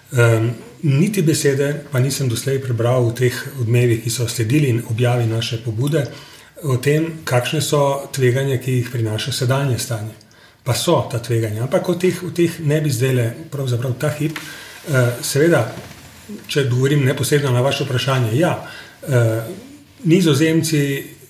[0.09, 0.49] Um,
[0.81, 5.61] niti besede pa nisem doslej prebral v teh odmevih, ki so sledili in objavi naše
[5.61, 6.07] pobude,
[6.63, 10.15] o tem, kakšne so tveganja, ki jih prinaša sedanje stanje.
[10.63, 14.09] Pa so ta tveganja, ampak o teh, o teh ne bi zdaj le, pravzaprav ta
[14.17, 14.39] hip.
[14.89, 15.67] Uh, seveda,
[16.47, 19.45] če odgovorim neposredno na vaše vprašanje, ja, uh,
[20.09, 20.81] nizozemci,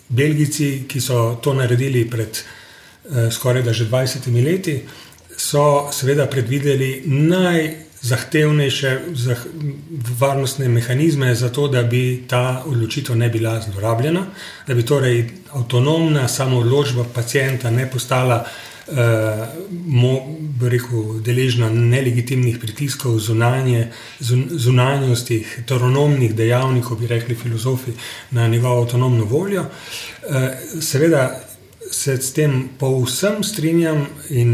[0.10, 4.80] belgijci, ki so to naredili pred uh, skoraj da že 20 leti,
[5.39, 9.45] so seveda predvideli naj zahtevnejše zah
[10.19, 14.25] varnostne mehanizme, zato da bi ta odločitev ne bila zlorabljena,
[14.67, 18.45] da bi torej avtonomna samoodločba pacijenta ne postala
[18.88, 18.95] uh,
[19.86, 20.13] mo,
[20.62, 23.88] rekel, deležna nelegitimnih pritiskov, zunanje,
[24.19, 27.91] zun, zunanjosti, heteronomnih dejavnikov, bi rekli filozofi,
[28.32, 29.62] na njegovo avtonomno voljo.
[29.62, 30.36] Uh,
[30.82, 31.49] seveda
[31.91, 34.52] se s tem povsem strinjam in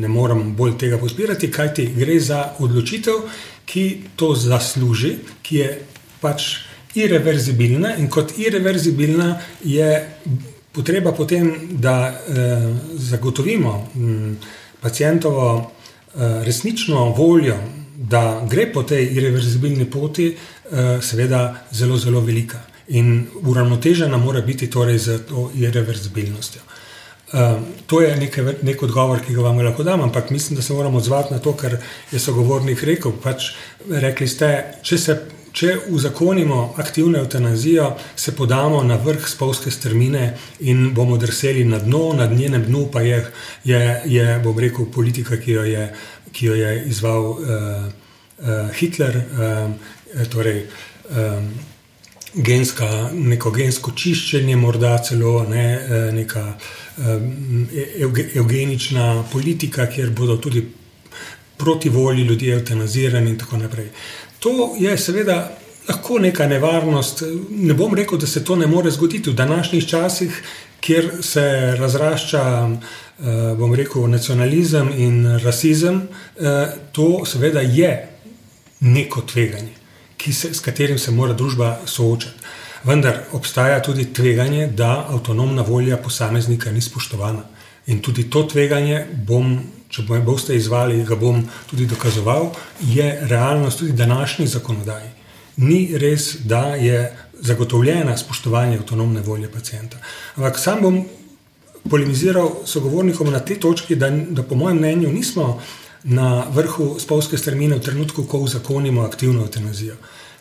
[0.00, 3.24] ne morem bolj tega podpirati, kajti gre za odločitev,
[3.66, 3.84] ki
[4.16, 5.72] to zasluži, ki je
[6.20, 6.46] pač
[6.94, 9.90] irreverzibilna in kot irreverzibilna je
[10.72, 14.32] potreba potem, da eh, zagotovimo hm,
[14.80, 17.56] pacijentovo eh, resnično voljo,
[17.96, 22.60] da gre po tej irreverzibilni poti, eh, seveda zelo, zelo velika.
[22.88, 26.62] In uravnotežena mora biti torej z to irreverzibilnostjo.
[27.32, 30.72] Um, to je nekaj, nek odgovor, ki ga vam lahko dam, ampak mislim, da se
[30.72, 31.76] moramo odzvati na to, kar
[32.12, 33.12] je sogovornik rekel.
[33.22, 33.50] Pač
[33.90, 34.48] rekli ste,
[34.82, 35.16] če, se,
[35.52, 42.14] če uzakonimo aktivno eutanazijo, se podamo na vrh spolske strmine in bomo drseli na dno,
[42.16, 43.20] na njenem dnu pa je,
[43.64, 45.88] je, je bom rekel, politika, ki jo je,
[46.32, 49.20] ki jo je izval uh, uh, Hitler.
[49.36, 49.98] Uh,
[50.32, 50.64] torej,
[51.12, 51.52] um,
[52.34, 56.44] genska, neko gensko čiščenje, morda celo ne, eh, neka
[58.34, 60.64] eugenična politika, kjer bodo tudi
[61.56, 63.86] proti volji ljudje eutanazirani in tako naprej.
[64.38, 67.22] To je seveda lahko neka nevarnost.
[67.50, 70.42] Ne bom rekel, da se to ne more zgoditi v današnjih časih,
[70.80, 72.68] kjer se razrašča.
[73.58, 76.08] Bom rekel, nacionalizem in rasizem,
[76.92, 78.08] to seveda je
[78.80, 79.77] neko tveganje
[80.32, 82.34] se, s katerim se mora družba soočati.
[82.84, 87.42] Vendar obstaja tudi tveganje, da avtonomna volja posameznika ni spoštovana.
[87.86, 92.50] In tudi to tveganje bom, če me boste izvali, ga bom tudi dokazoval,
[92.80, 95.10] je realnost tudi današnji zakonodaji.
[95.56, 97.00] Ni res, da je
[97.40, 99.98] zagotovljena spoštovanje avtonomne volje pacijenta.
[100.36, 101.00] Ampak sam bom
[101.90, 105.60] polemiziral sogovornikom na tej točki, da, da po mojem mnenju nismo
[106.04, 109.96] na vrhu spolske strmine v trenutku, ko uzakonimo aktivno eutanazijo.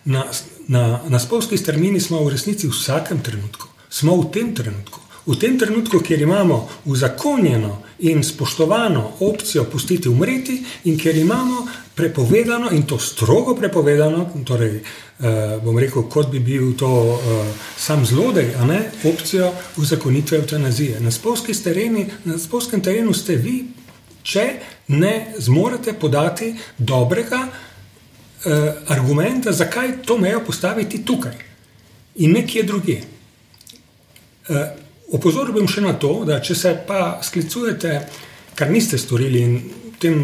[0.06, 0.24] Na,
[0.68, 5.08] na, na spolski strmini smo v resnici v vsakem trenutku, smo v tem trenutku.
[5.28, 12.72] V tem trenutku, kjer imamo uzakonjeno in spoštovano opcijo pustiti umreti, in kjer imamo prepovedano
[12.72, 18.54] in to strogo prepovedano, torej eh, bom rekel, kot bi bil to eh, sam zlodej,
[18.56, 21.00] a ne opcijo uzakonitve eutanazije.
[21.00, 21.12] Na,
[21.64, 23.66] tereni, na spolskem terenu ste vi
[24.28, 24.46] če
[24.88, 31.38] ne zmorete podati dobrega eh, argumenta, zakaj to mejo postaviti tukaj
[32.24, 33.02] in nekje drugje.
[34.50, 34.68] Eh,
[35.16, 38.00] opozoril bom še na to, da če se pa sklicujete,
[38.58, 39.60] kar niste storili in
[40.00, 40.24] tem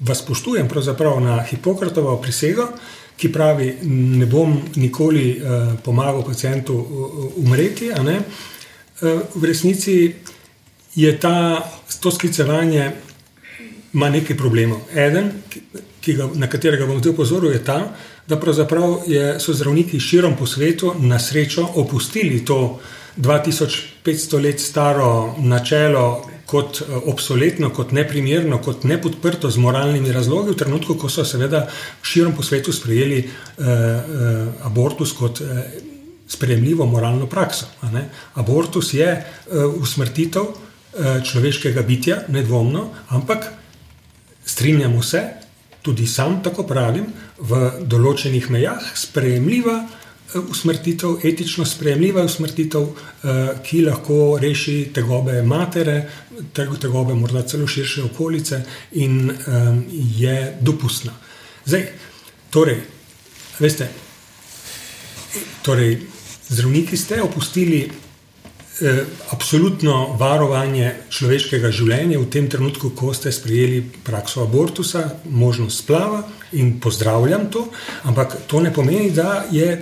[0.00, 2.68] vas spoštujem, pravzaprav na Hipokratovo prisego,
[3.16, 8.20] ki pravi, ne bom nikoli eh, pomagal pacijentu uh, umreti, eh,
[9.34, 10.14] v resnici
[10.94, 11.64] je ta,
[12.00, 12.92] to sklicevanje
[13.96, 14.82] ima nekaj problemov.
[14.92, 15.30] Eden,
[16.06, 17.78] ga, na katerega bom zdaj opozoril, je ta,
[18.28, 18.38] da
[19.06, 22.80] je, so zdravniki širom po svetu na srečo opustili to
[23.16, 30.56] 2500 let staro načelo kot eh, obsoletno, kot neprimerno, kot nepodprto z moralnimi razlogi, v
[30.56, 31.66] trenutku, ko so seveda
[32.02, 35.40] širom po svetu sprejeli eh, eh, abortus kot.
[35.40, 35.94] Eh,
[36.28, 37.68] Sprejemljivo moralno prakso.
[38.34, 43.46] Abortus je uh, usmrtitev uh, človeškega bitja, nedvomno, ampak
[44.46, 45.22] strinjamo se,
[45.82, 47.06] tudi sam tako pravim,
[47.38, 55.98] v določenih mejah sprejemljiva eh, usmrtitev, etično sprejemljiva usmrtitev, eh, ki lahko reši tegobe matere,
[56.54, 58.62] tegobe morda celo širše okolice
[59.02, 59.30] in
[60.18, 61.12] je dopustna.
[61.66, 61.86] Zdaj,
[62.50, 62.80] torej,
[63.58, 63.88] veste,
[65.62, 65.96] torej,
[66.48, 68.05] zdravniki ste opustili eh,
[69.32, 76.22] absolutno varovanje človeškega življenja v tem trenutku, ko ste sprejeli prakso abortusa, možnost splava
[76.52, 77.66] in pozdravljam to,
[78.04, 79.78] ampak to ne pomeni, da je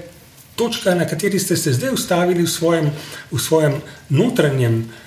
[0.54, 2.90] točka, na kateri ste se zdaj ustavili v svojem,
[3.32, 3.80] v svojem
[4.14, 5.03] notranjem eh,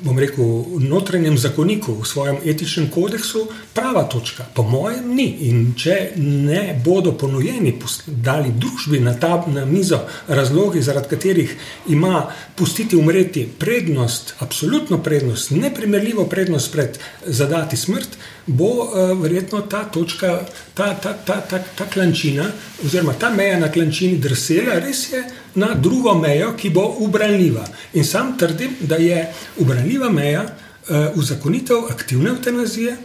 [0.00, 0.44] bom rekel,
[0.78, 4.46] notranjem zakoniku, v svojem etičnem kodeksu, prava točka.
[4.54, 5.28] Po mojem, ni.
[5.48, 7.76] In če ne bodo ponujeni,
[8.06, 11.56] dali družbi na ta na mizo razlogi, zaradi katerih
[11.88, 12.26] ima
[12.56, 20.40] pustiti umreti prednost, absolutno prednost, neprimerljivo prednost pred zadati smrt, bo uh, verjetno ta točka,
[20.74, 22.50] ta, ta, ta, ta, ta klančina,
[22.84, 25.22] oziroma ta meja na klančini drsela, res je
[25.54, 27.66] na drugo mejo, ki bo ubranljiva.
[27.94, 29.26] In sam trdim, da je
[29.58, 32.96] ubranljiva meja uh, uzakonitev aktivne eutanazije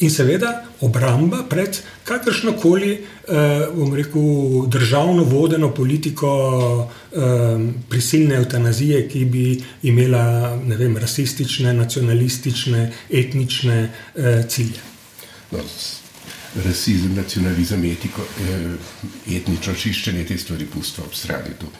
[0.00, 2.92] in seveda obramba pred kakršno koli,
[3.28, 3.34] uh,
[3.74, 6.28] bom rekel, državno vodeno politiko
[6.86, 7.22] uh,
[7.88, 9.46] prisilne eutanazije, ki bi
[9.82, 13.80] imela vem, rasistične, nacionalistične, etnične
[14.14, 14.86] uh, cilje.
[15.50, 15.58] No,
[16.64, 21.54] rasizem, nacionalizem, etiko, eh, etnično čiščenje te stvari pusto ob strani.
[21.60, 21.70] To,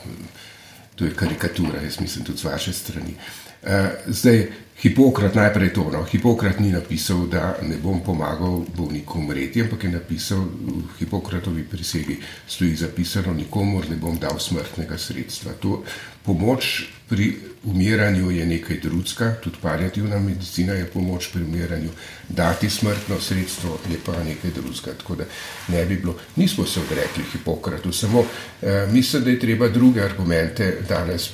[0.94, 3.14] to je karikatura, jaz mislim, tudi z vaše strani.
[3.62, 4.46] Eh, zdaj,
[4.78, 5.90] Hipokrat najprej to.
[5.90, 6.04] No.
[6.04, 12.20] Hipokrat ni napisal, da ne bom pomagal bolniku umreti, ampak je napisal v Hipokratovi prisegi,
[12.46, 15.52] stoji zapisano, nikomor ne bom dal smrtnega sredstva.
[15.58, 15.82] To
[16.28, 17.32] pomoč pri
[17.64, 21.88] umiranju je nekaj drugega, tudi palijativna medicina je pomoč pri umiranju,
[22.28, 24.94] dati smrtno sredstvo je pa nekaj drugega.
[24.98, 25.24] Tako da
[25.68, 28.24] ne bi bilo, nismo se odrekli Hipokratu, samo
[28.62, 31.30] eh, mislim, da je treba druge argumente danes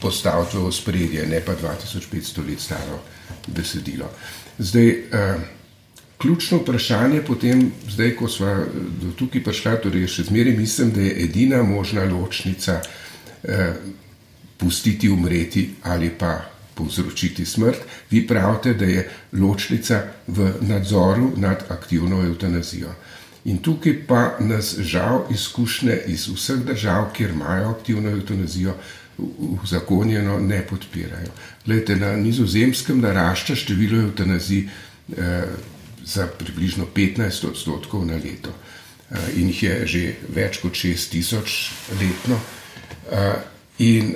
[0.00, 3.02] postaviti v ospredje, ne pa 2500 let staro
[3.46, 4.10] besedilo.
[4.58, 5.34] Zdaj, eh,
[6.18, 8.54] ključno vprašanje potem, zdaj, ko smo
[9.02, 12.80] do tukaj prišli, torej še zmeraj mislim, da je edina možna ločnica
[13.42, 13.74] eh,
[14.60, 16.40] pustiti umreti ali pa
[16.74, 17.76] povzročiti smrt.
[18.10, 22.94] Vi pravite, da je ločnica v nadzoru nad aktivno eutanazijo.
[23.44, 28.74] In tukaj pa nas žal izkušnje iz vseh držav, kjer imajo aktivno eutanazijo,
[29.62, 31.32] uzakonjeno ne podpirajo.
[31.66, 35.44] Glede, na nizozemskem narašča število eutanazij eh,
[36.04, 38.52] za približno 15 odstotkov na leto
[39.10, 42.40] eh, in jih je že več kot 6 tisoč letno.
[43.12, 43.34] Eh,
[43.78, 44.14] in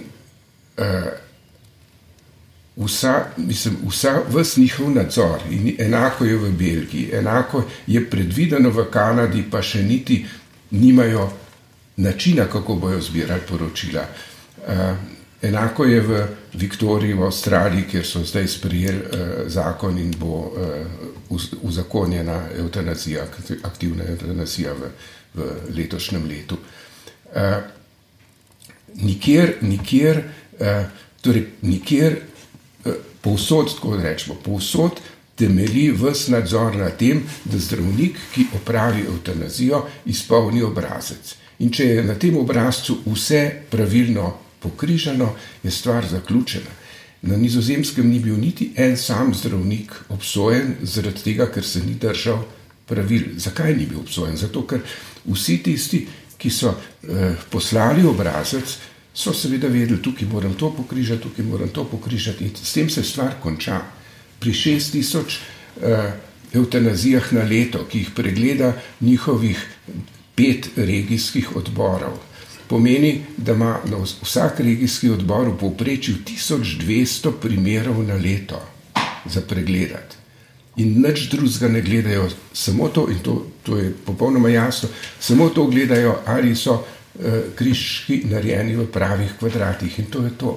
[2.77, 8.85] vsa, mislim, vsa, vs njihov nadzor, in enako je v Belgiji, enako je predvideno v
[8.91, 10.25] Kanadi, pa še niti
[10.70, 11.31] nimajo
[11.97, 14.03] načina, kako bojo zbirali poročila.
[14.66, 14.97] Uh,
[15.43, 20.53] enako je v Viktoriji, v Avstraliji, kjer so zdaj sprijeli uh, zakon in bo
[21.62, 23.27] uzakonjena eutanazija,
[23.62, 24.91] aktivna eutanazija v,
[25.35, 26.59] v letošnjem letu.
[28.95, 30.22] Nikjer, nikjer,
[31.20, 32.18] torej nikjer,
[32.84, 35.00] uh, povsod, tako rečemo, povsod
[35.34, 41.34] temelji vse nadzor na tem, da zdravnik, ki opravi eutanazijo, izpolni obrazec.
[41.59, 44.32] In če je na tem obrazcu vse pravilno
[44.62, 46.70] pokrižano, je stvar zaključena.
[47.22, 52.42] Na nizozemskem ni bil niti en sam zdravnik obsojen zaradi tega, ker se ni držal
[52.86, 53.34] pravil.
[53.40, 54.36] Zakaj ni bil obsojen?
[54.36, 54.82] Zato, ker
[55.24, 56.05] vsi tisti,
[56.38, 58.76] ki so eh, poslali obrazec,
[59.14, 63.02] so seveda vedeli, tukaj moram to pokrižati, tukaj moram to pokrižati in s tem se
[63.02, 63.80] stvar konča.
[64.40, 65.38] Pri 6000
[65.82, 66.12] eh,
[66.54, 69.66] eutanazijah na leto, ki jih pregleda njihovih
[70.34, 72.18] pet regijskih odborov
[72.66, 78.60] pomeni, da ima na vsak regijski odbor v povprečju 1200 primerov na leto
[79.26, 80.16] za pregledati.
[80.76, 84.88] In nič drugega ne gledajo, samo to, in to, to je popolnoma jasno,
[85.20, 86.93] samo to gledajo, ali so uh,
[87.54, 89.98] križki narejeni v pravih kvadratih.
[89.98, 90.54] In to je to.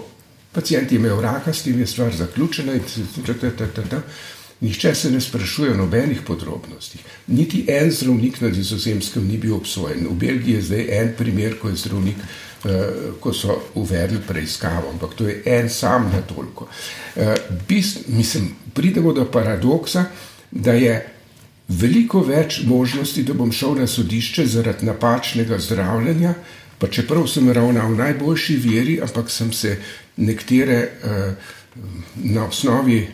[0.51, 2.81] Pacijenti imajo raka, s tem je stvar zaključena in
[3.25, 4.01] tako naprej.
[4.61, 7.01] Nihče se ne sprašuje o nobenih podrobnostih.
[7.27, 10.07] Niti en zdravnik na Nizozemskem ni bil obsojen.
[10.09, 12.15] V Belgiji je zdaj en primer, ko je zdravnik,
[12.65, 12.89] eh,
[13.19, 16.67] ko so uvedli preiskavo, ampak to je en sam na toliko.
[17.15, 17.35] Eh,
[17.67, 20.05] bist, mislim, pridemo do paradoksa,
[20.51, 21.16] da je
[21.67, 26.33] veliko več možnosti, da bom šel na sodišče zaradi napačnega zdravljenja,
[26.79, 29.77] pa čeprav sem ravnal v najboljši veri, ampak sem se
[30.17, 31.53] nekatere eh,
[32.15, 33.07] na osnovi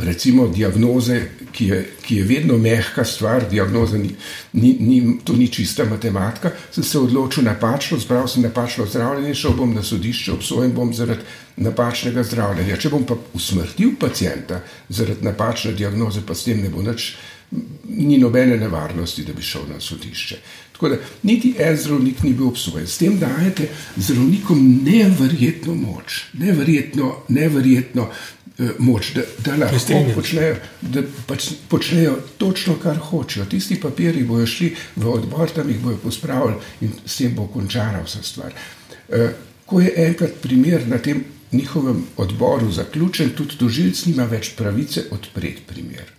[0.00, 4.10] recimo diagnoze, ki je, ki je vedno mehka stvar, diagnoza ni,
[4.52, 9.52] ni, ni, to ni čista matematika, sem se odločil napačno, zbral sem napačno zdravljenje, šel
[9.56, 11.20] bom na sodišče, obsojen bom zaradi
[11.56, 12.76] napačnega zdravljenja.
[12.76, 17.12] Če bom pa usmrtil pacijenta zaradi napačne diagnoze, pa s tem ne bo nič
[17.88, 20.36] ni nobene nevarnosti, da bi šel na sodišče.
[20.72, 22.86] Tako da niti en zdravnik ni bil obsojen.
[22.86, 28.08] S tem dajete zdravnikom neverjetno moč, neverjetno, neverjetno
[28.78, 33.46] moč, da, da lahko počnejo, da pač počnejo točno, kar hočejo.
[33.50, 38.02] Tisti papiri bojo šli v odbor, tam jih bojo pospravili in s tem bo končana
[38.04, 38.52] vsa stvar.
[39.08, 39.30] Eh,
[39.66, 45.62] ko je enkrat primer na tem njihovem odboru zaključen, tudi tožilc nima več pravice odpreti
[45.66, 46.12] primer.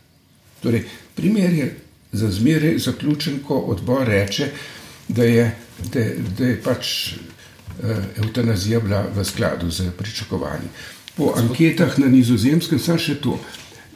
[0.62, 1.70] Torej, primer je
[2.12, 4.50] za zmeraj zaključen, ko odbor reče,
[5.08, 5.56] da je,
[5.94, 6.06] da,
[6.38, 7.90] da je pač uh,
[8.24, 10.70] eutanazija bila v skladu z pričakovanji.
[11.18, 13.38] Po anketah na nizozemskem, samo še to,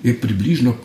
[0.03, 0.75] je približno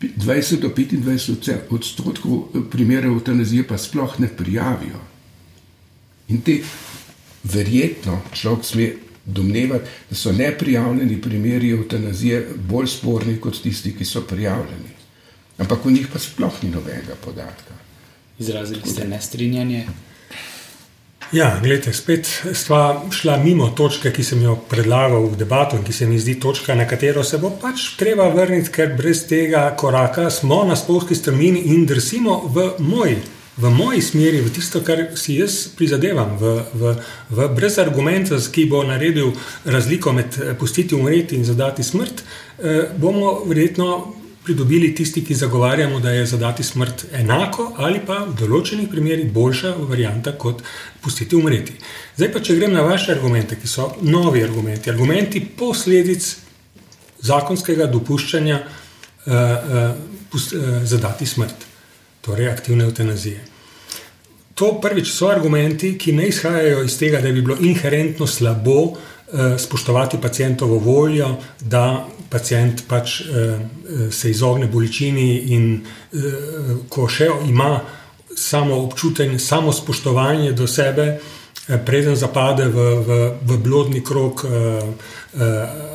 [0.00, 5.00] 20 do 25 odstotkov eh, primerov eutanazije pa sploh ne prijavijo.
[6.28, 6.60] In te
[7.44, 8.86] verjetno človek sme
[9.24, 14.96] domnevati, da so neprijavljeni primeri eutanazije bolj sporni kot tisti, ki so prijavljeni.
[15.58, 17.76] Ampak v njih pa sploh ni nobenega podatka.
[18.38, 19.86] Izrazili ste nestrinjanje.
[21.32, 25.92] Ja, gledajte, spet stva šla mimo točke, ki sem jo predlagal v debatu in ki
[25.94, 30.26] se mi zdi točka, na katero se bo pač treba vrniti, ker brez tega koraka
[30.30, 33.14] smo na spolski strmini in drsimo v moj
[33.60, 36.94] v moji smeri, v tisto, kar si jaz prizadevam, v, v,
[37.28, 39.34] v brez argumenta, ki bo naredil
[39.68, 42.22] razliko med pustiti umreti in zadati smrt,
[42.58, 48.34] eh, bomo verjetno pridobili tisti, ki zagovarjamo, da je zadati smrt enako ali pa v
[48.40, 50.62] določenih primerjih boljša varianta kot
[51.00, 51.76] pustiti umreti.
[52.16, 56.30] Zdaj pa, če grem na vaše argumente, ki so novi argumenti, argumenti posledic
[57.20, 59.94] zakonskega dopuščanja uh, uh,
[60.32, 61.68] pust, uh, zadati smrt
[62.24, 63.50] torej aktivne eutanazije.
[64.60, 69.56] To prvič so argumenti, ki ne izhajajo iz tega, da bi bilo inherentno slabo eh,
[69.58, 71.30] spoštovati pacijentovo voljo,
[71.60, 73.58] da pacijent pač eh,
[74.10, 76.18] se izogne bolečini in eh,
[76.88, 77.80] ko še ima
[78.36, 84.44] samo občutek, samo spoštovanje do sebe, eh, preden zapade v, v, v blodni krok.
[84.44, 84.82] Eh,
[85.40, 85.88] eh,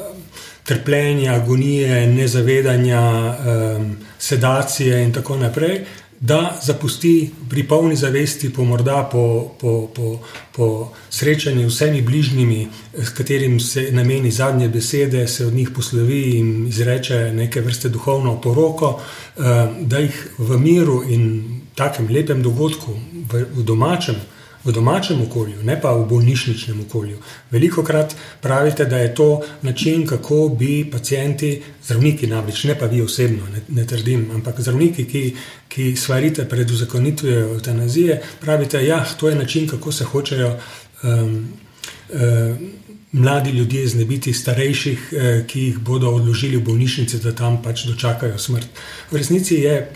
[0.65, 3.83] Trpljenja, agonije, nezavedanja, eh,
[4.17, 5.83] sedacije, in tako naprej,
[6.26, 10.19] da zapusti pri polni zavesti, po morda po, po, po,
[10.55, 16.21] po srečanju z vsemi bližnjimi, s katerimi se nameni zadnje besede, se od njih poslovi
[16.38, 19.41] in izreče neke vrste duhovno poroko, eh,
[19.82, 21.43] da jih v miru in
[21.76, 22.97] takem lepem dogodku,
[23.32, 24.15] v, v domačem
[24.66, 27.18] v domačem okolju, ne pa v bolnišničnem okolju.
[27.51, 33.01] Veliko krat pravite, da je to način, kako bi pacijenti, zdravniki, namreč ne pa vi
[33.01, 35.36] osebno, ne, ne trdim, ampak zdravniki, ki,
[35.70, 40.57] ki svarite pred uzakonitvijo eutanazije, pravite, da ja, to je način, kako se hočejo.
[41.03, 41.47] Um,
[42.09, 42.72] um,
[43.16, 48.38] Mladi ljudje znebiti starejših, eh, ki jih bodo odložili v bolnišnici, da tam pač dočakajo
[48.38, 48.66] smrt.
[49.11, 49.91] V resnici je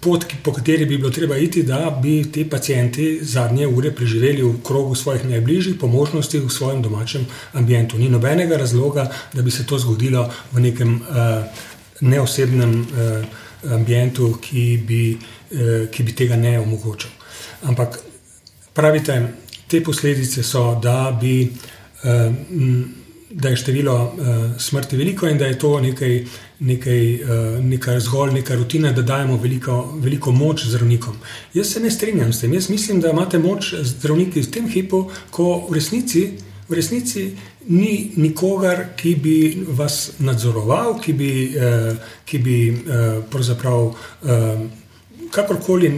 [0.00, 4.54] pot, po kateri bi bilo treba iti, da bi ti pacijenti zadnje ure preživeli v
[4.64, 7.98] krogu svojih najbližjih, po možnosti v svojem domačem ambientu.
[7.98, 11.44] Ni nobenega razloga, da bi se to zgodilo v nekem uh,
[12.00, 17.10] neosebnem uh, ambientu, ki bi, uh, ki bi tega ne omogočal.
[17.62, 17.98] Ampak
[18.74, 19.22] pravite,
[19.68, 21.50] te posledice so, da bi.
[22.04, 22.97] Uh,
[23.30, 26.24] da je število uh, smrti veliko in da je to nekaj,
[26.60, 31.16] nekaj, uh, nekaj zgolj neka rutina, da dajemo veliko, veliko moč zdravnikom.
[31.54, 32.54] Jaz se ne strinjam s tem.
[32.54, 36.32] Jaz mislim, da imate moč zdravniki v tem hipu, ko v resnici,
[36.68, 37.30] v resnici
[37.68, 39.36] ni nikogar, ki bi
[39.68, 43.88] vas nadzoroval, ki bi, uh, ki bi uh, pravzaprav.
[44.22, 44.68] Uh,
[45.30, 45.90] kakorkoli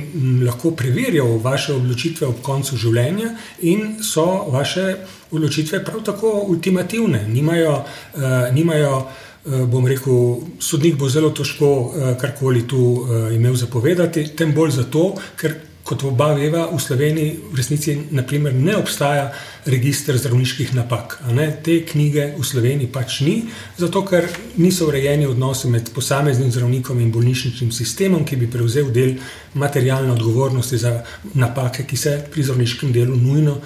[0.42, 3.30] lahko preverjal vaše odločitve ob koncu življenja,
[3.62, 4.96] in so vaše
[5.30, 7.24] odločitve prav tako ultimativne.
[7.28, 8.22] Nimajo, uh,
[8.54, 14.54] nimajo uh, bom rekel, sodnik bo zelo težko uh, karkoli tu uh, imel zapovedati, tem
[14.54, 15.58] bolj zato, ker
[15.90, 19.30] kot oba veva, v Sloveniji v resnici naprimer, ne obstaja
[19.66, 21.18] registr zdravniških napak.
[21.64, 24.28] Te knjige v Sloveniji pač ni, zato ker
[24.62, 29.16] niso urejeni odnosi med posameznim zdravnikom in bolnišničnim sistemom, ki bi prevzel del
[29.58, 31.00] materialne odgovornosti za
[31.34, 33.58] napake, ki se pri zdravniškem delu nujno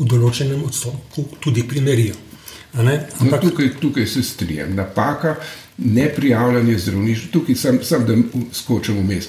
[0.00, 2.16] v določenem odstotku tudi primerijo.
[2.72, 4.74] No, Ampak, no, tukaj, tukaj se strinjam.
[4.78, 5.34] Napaka,
[5.78, 8.16] neprijavljanje zdravništva, tukaj sem, sem da
[8.54, 9.28] skočim vmes.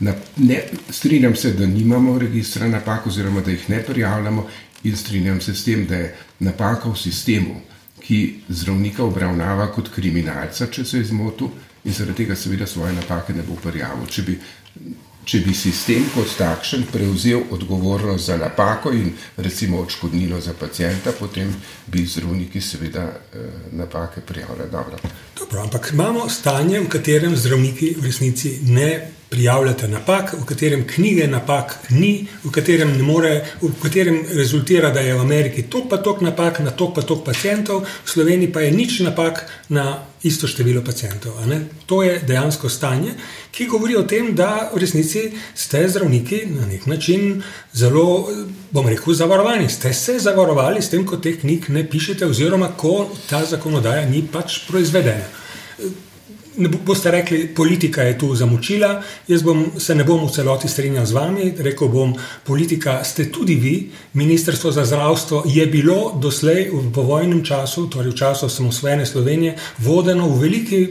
[0.00, 0.62] Na, ne,
[0.94, 4.46] strinjam se, da nimamo registra napak, oziroma da jih ne prijavljamo,
[4.84, 7.60] in strinjam se s tem, da je napaka v sistemu,
[8.00, 11.50] ki zdravnika obravnava kot kriminalca, če se je zmotil,
[11.84, 14.06] in zaradi tega seveda svoje napake ne bo prijavil.
[14.06, 14.38] Če bi,
[15.28, 21.52] če bi sistem kot takšen prevzel odgovornost za napako in recimo odškodnino za pacijenta, potem
[21.86, 24.70] bi zdravniki seveda eh, napake prijavljali.
[24.72, 24.96] Dobro.
[25.38, 31.26] Dobro, ampak imamo stanje, v katerem zdravniki v resnici ne prijavljate napak, v katerem knjige
[31.28, 36.22] napak ni, v katerem, more, v katerem rezultira, da je v Ameriki tok pa tok
[36.24, 40.82] napak na tok pa tok pacijentov, v Sloveniji pa je nič napak na isto število
[40.82, 41.36] pacijentov.
[41.86, 43.14] To je dejansko stanje,
[43.52, 48.28] ki govori o tem, da v resnici ste zdravniki na nek način zelo,
[48.72, 49.68] bom rekel, zavarovani.
[49.68, 54.24] Ste se zavarovali s tem, ko teh knjig ne pišete, oziroma ko ta zakonodaja ni
[54.32, 55.36] pač proizvedena
[56.58, 59.02] ne boste rekli, politika je tu zamočila.
[59.28, 61.52] Jaz bom, se ne bom v celoti strinjal z vami.
[61.58, 63.90] Rekel bom, politika ste tudi vi.
[64.12, 70.28] Ministrstvo za zdravstvo je bilo doslej v povojnem času, torej v času samosvojene Slovenije, vodeno
[70.28, 70.82] v veliki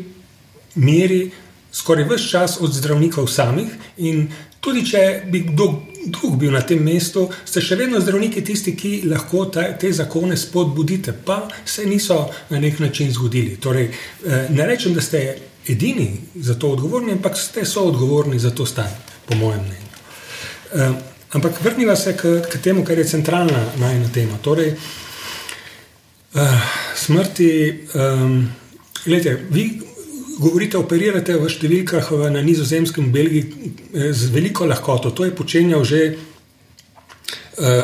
[0.76, 1.28] meri,
[1.72, 3.70] skoraj vse čas od zdravnikov samih.
[3.98, 4.28] In
[4.62, 5.72] tudi če bi kdo
[6.08, 10.38] drug bil na tem mestu, ste še vedno zdravniki tisti, ki lahko ta, te zakone
[10.38, 13.58] spodbudite, pa se niso na nek način zgodili.
[13.62, 15.38] Torej, eh, ne rečem, da ste
[15.70, 18.96] edini za to odgovorni, ampak ste so odgovorni za to stanje,
[19.26, 19.88] po mojem mnenju.
[20.74, 20.96] Uh,
[21.32, 24.38] ampak vrnimo se k, k temu, kar je centralna najna tema.
[24.42, 24.76] Torej,
[26.34, 26.42] uh,
[26.96, 27.88] smrti.
[27.94, 28.50] Um,
[29.06, 29.82] gledajte, vi
[30.40, 35.12] govorite, operirate v številkah na nizozemskem, v Belgiji eh, z veliko lahkoto.
[35.12, 37.84] To je počenjal že uh,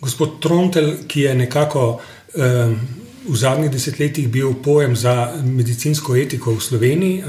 [0.00, 2.00] gospod Trontel, ki je nekako.
[2.34, 7.22] Uh, v zadnjih desetletjih bil pojem za medicinsko etiko v Sloveniji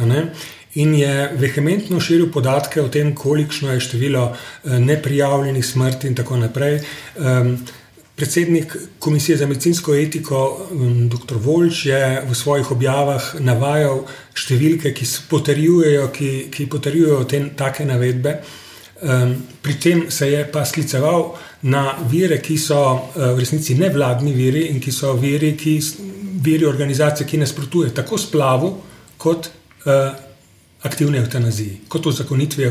[0.76, 6.38] in je vehementno širil podatke o tem, kolikšno je število eh, neprijavljenih smrti in tako
[6.38, 6.82] naprej.
[8.16, 10.68] Predsednik Komisije za medicinsko etiko,
[11.12, 11.36] dr.
[11.36, 18.38] Volč, je v svojih objavah navajal številke, ki potrjujejo, ki, ki potrjujejo te take navedbe.
[19.62, 22.82] Pri tem se je pa skliceval na vire, ki so
[23.16, 25.80] eh, v resnici nevladni viri in ki so viri, ki,
[26.46, 28.70] viri organizacije, ki nasprotuje tako splavu
[29.18, 29.48] kot
[29.86, 29.94] uh,
[30.86, 32.68] aktivne eutanazije, kot ozakonitve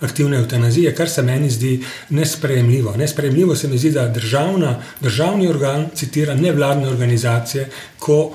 [0.00, 1.76] aktivne eutanazije, kar se meni zdi
[2.10, 2.96] nesprejemljivo.
[2.96, 7.68] Nesprejemljivo se mi zdi, da državna, državni organ citira nevladne organizacije,
[7.98, 8.34] ko uh,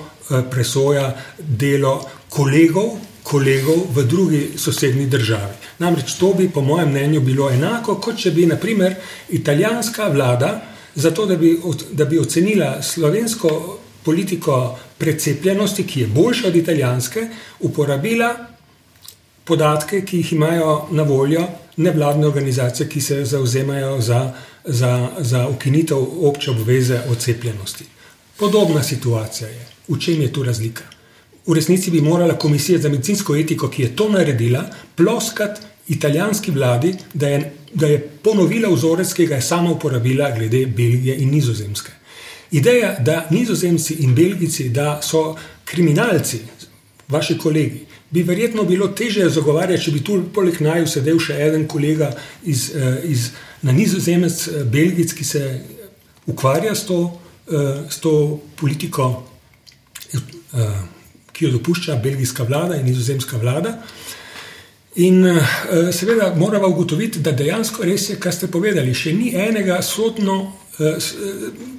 [0.52, 1.98] presoja delo
[2.30, 2.96] kolegov,
[3.30, 5.54] kolegov v drugi sosednji državi.
[5.80, 8.96] Namreč to bi, po mojem mnenju, bilo enako, kot če bi, naprimer,
[9.30, 10.50] italijanska vlada,
[10.96, 11.54] zato da bi,
[11.92, 17.28] da bi ocenila slovensko politiko precepljenosti, ki je boljša od italijanske,
[17.60, 18.34] uporabila
[19.46, 21.46] podatke, ki jih imajo na voljo
[21.78, 24.34] nevladne organizacije, ki se zauzemajo za,
[24.66, 27.86] za, za ukinitev obče obveze o cepljenosti.
[28.38, 29.68] Podobna situacija je.
[29.88, 30.99] V čem je tu razlika?
[31.50, 34.64] V resnici bi morala Komisija za medicinsko etiko, ki je to naredila,
[34.96, 40.66] ploskati italijanski vladi, da je, da je ponovila vzorec, ki ga je sama uporabila glede
[40.66, 41.92] Belgije in Nizozemske.
[42.52, 45.36] Ideja, da Nizozemci in Belgijci da so
[45.66, 46.40] kriminalci,
[47.08, 51.66] vaši kolegi, bi verjetno bilo teže zagovarjati, če bi tu poleg naju sedel še en
[51.68, 52.12] kolega
[52.44, 53.32] iz, eh, iz,
[53.62, 55.62] na Nizozemec, eh, Belgic, ki se
[56.28, 59.26] ukvarja s to, eh, s to politiko
[61.40, 63.78] ki jo dopušča belgijska vlada in nizozemska vlada.
[64.96, 65.38] In uh,
[65.96, 71.08] seveda moramo ugotoviti, da dejansko res je, kar ste povedali, še ni enega sodno, uh,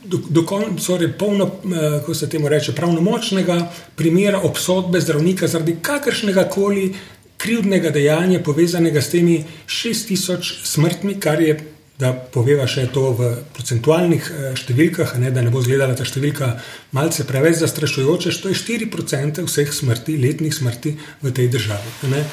[0.04, 3.58] do, do konca, torej polno, uh, ko se temu reče, pravnomočnega
[4.00, 6.94] primera obsodbe zdravnika zaradi kakršnega koli
[7.40, 9.36] krivdnega dejanja povezanega s temi
[9.66, 11.58] 6000 smrtmi, kar je
[12.00, 16.54] da poveva še to v procentualnih eh, številkah, ne, da ne bo izgledala ta številka
[16.96, 21.96] malce preveč zastrašujoče, to je 4% vseh smrti, letnih smrti v tej državi.
[22.14, 22.24] Ne.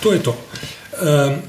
[0.00, 0.36] To je to.
[1.00, 1.40] Um,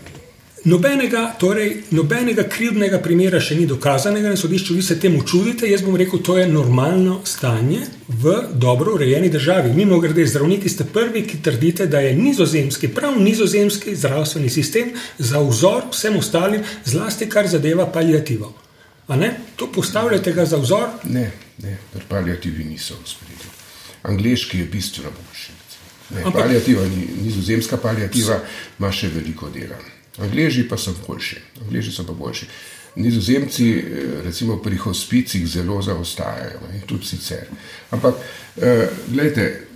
[0.64, 5.66] Nobenega, torej, nobenega krivdnega primera še ni dokazanega na sodišču, vi se temu čudite.
[5.66, 9.72] Jaz bom rekel, to je normalno stanje v dobro urejeni državi.
[9.74, 15.42] Mimo grede, zdravniki ste prvi, ki trdite, da je nizozemski, prav nizozemski zdravstveni sistem za
[15.42, 18.54] vzor vsem ostalim, zlasti kar zadeva palijativo.
[19.56, 20.92] To postavljate ga za vzor?
[21.10, 21.32] Ne,
[21.64, 23.50] ne, pri palijativi niso uspeli.
[24.04, 25.58] Angliški je bistveno boljši.
[26.34, 26.86] Palijativa,
[27.24, 28.38] nizozemska palijativa
[28.80, 29.82] ima še veliko dela.
[30.18, 32.46] Angleži pa so boljši, Angleži so pa boljši.
[32.96, 33.84] Nizozemci, eh,
[34.24, 37.46] recimo pri hospicih, zelo zaostajajo in tudi sicer.
[37.92, 38.16] Ampak,
[38.58, 39.68] eh, gledajte,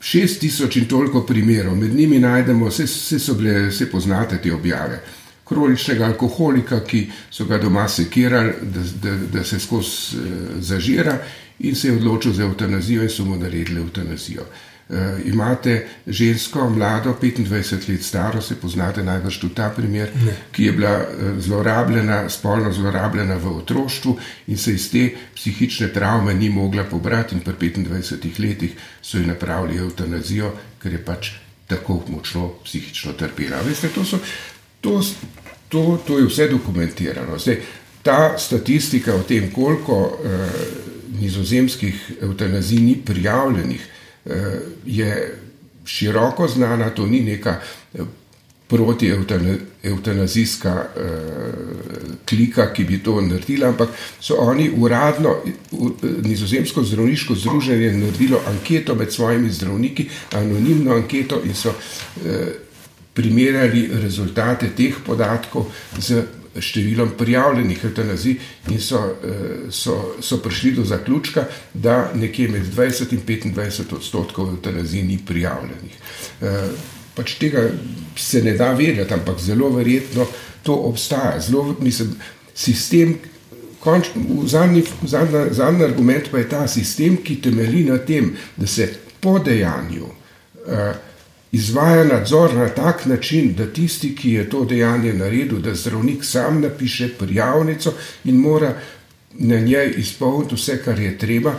[0.00, 4.54] šest tisoč in toliko primerov, med njimi najdemo, vse, vse so bile, vse poznate te
[4.54, 5.02] objave.
[5.44, 11.18] Kroničnega alkoholika, ki so ga doma sekirali, da, da, da se skozi eh, zažira
[11.58, 14.42] in se je odločil za eutanazijo in so mu naredili eutanazijo.
[14.42, 14.67] Uh,
[15.24, 20.32] imate žensko, mlado, 25 let staro, se poznate najbrž tudi ta primer, ne.
[20.52, 26.34] ki je bila uh, zlorabljena, spolno zlorabljena v otroštvu in se iz te psihične travme
[26.34, 28.72] ni mogla pobrati, in pri 25 letih
[29.02, 31.30] so ji napravili eutanazijo, ker je pač
[31.66, 33.60] tako močno psihično trpela.
[33.66, 34.18] Veste, to, so,
[34.80, 35.02] to,
[35.68, 37.38] to, to je vse dokumentirano.
[37.38, 37.60] Zdaj,
[38.02, 40.18] ta statistika o tem, koliko uh,
[41.20, 43.97] nizozemskih eutanazij ni prijavljenih,
[44.86, 45.38] je
[45.88, 47.60] široko znana, to ni neka
[47.94, 47.98] eh,
[48.68, 51.02] protieutanazijska eh,
[52.28, 53.88] klika, ki bi to naredila, ampak
[54.20, 55.36] so oni uradno,
[56.22, 61.72] nizozemsko zdravniško združenje, naredilo anketo med svojimi zdravniki, anonimno anketo in so
[63.14, 65.66] primerjali rezultate teh podatkov
[65.98, 66.22] z
[66.62, 68.36] številom prijavljenih eutanazij
[68.72, 74.52] in so, eh, so, so prišli do zaključka, da nekje med 20 in 25 odstotkov
[74.54, 75.96] eutanazij ni prijavljenih.
[76.40, 76.68] Eh,
[77.14, 77.68] pač tega
[78.16, 80.26] se ne da vedeti, ampak zelo verjetno
[80.62, 81.40] to obstaja.
[81.40, 82.14] Zelo, mislim,
[82.54, 83.16] sistem,
[83.80, 84.10] konč,
[84.46, 88.88] zadnji, zadnji, zadnji argument pa je ta sistem, ki temelji na tem, da se
[89.20, 91.07] po dejanju uh,
[91.52, 96.60] izvaja nadzor na tak način, da tisti, ki je to dejanje naredil, da zdravnik sam
[96.60, 97.92] napiše prijavnico
[98.24, 98.74] in mora
[99.38, 101.54] na njej izpolniti vse, kar je treba.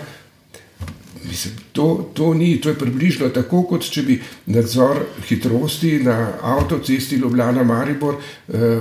[1.29, 4.15] Mislim, to, to ni, to je približno tako, kot če bi
[4.45, 8.79] nadzor hitrosti na avtocesti Ljubljana Maribor eh,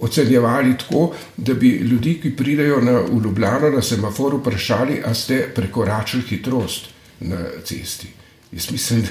[0.00, 5.44] ocenjevali tako, da bi ljudi, ki pridejo na, v Ljubljano na semaforu, vprašali, a ste
[5.54, 6.88] prekoračili hitrost
[7.20, 8.08] na cesti.
[8.52, 9.06] Jaz mislim,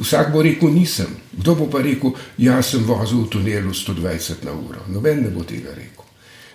[0.00, 1.10] Vsak bo rekel, nisem.
[1.32, 4.84] Kdo bo pa rekel, jaz sem vozil v tunelu 120 na uro?
[4.88, 6.04] Noben ne bo tega rekel.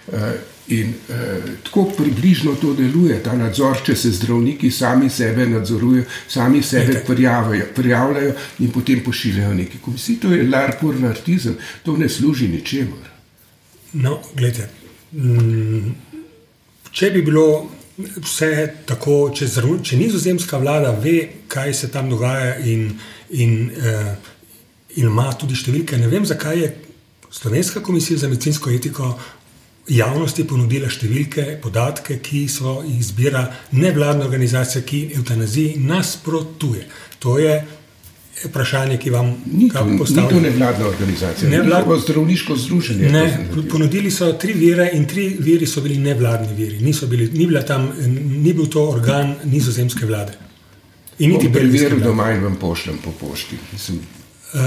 [0.09, 0.33] Uh,
[0.73, 6.63] in uh, tako približno to deluje, ta nadzor, če se zdravniki sami sebe nadzorujejo, sami
[6.63, 10.19] sebe prijavljajo in potem pošiljajo neki komisiji.
[10.25, 13.05] To je larpur nartizem, to ne služi ničemur.
[13.93, 14.69] No, gledajte,
[15.11, 15.93] mm,
[16.91, 18.51] če bi bilo vse
[18.85, 19.47] tako, če,
[19.83, 22.91] če nizozemska vlada ve, kaj se tam dogaja in
[23.29, 24.13] in, uh,
[24.95, 25.97] in ima tudi številke.
[25.97, 26.69] Ne vem, zakaj je
[27.29, 29.13] Slovenska komisija za medicinsko etiko
[29.89, 33.43] javnosti ponudila številke, podatke, ki so jih zbira
[33.77, 36.85] nevladna organizacija, ki eutanaziji nasprotuje.
[37.23, 37.53] To je
[38.45, 39.31] vprašanje, ki vam
[39.99, 40.23] postavlja.
[40.23, 41.89] Ni to nevladna organizacija, ne vlad...
[42.05, 43.09] zdravniško združenje.
[43.11, 43.23] Ne,
[43.71, 46.79] ponudili so tri vire in tri viri so bili nevladni viri.
[47.09, 47.89] Bili, ni, tam,
[48.45, 50.37] ni bil to organ nizozemske vlade.
[51.19, 53.57] In niti preveril doma in vam pošljem po pošti.
[54.53, 54.59] Uh,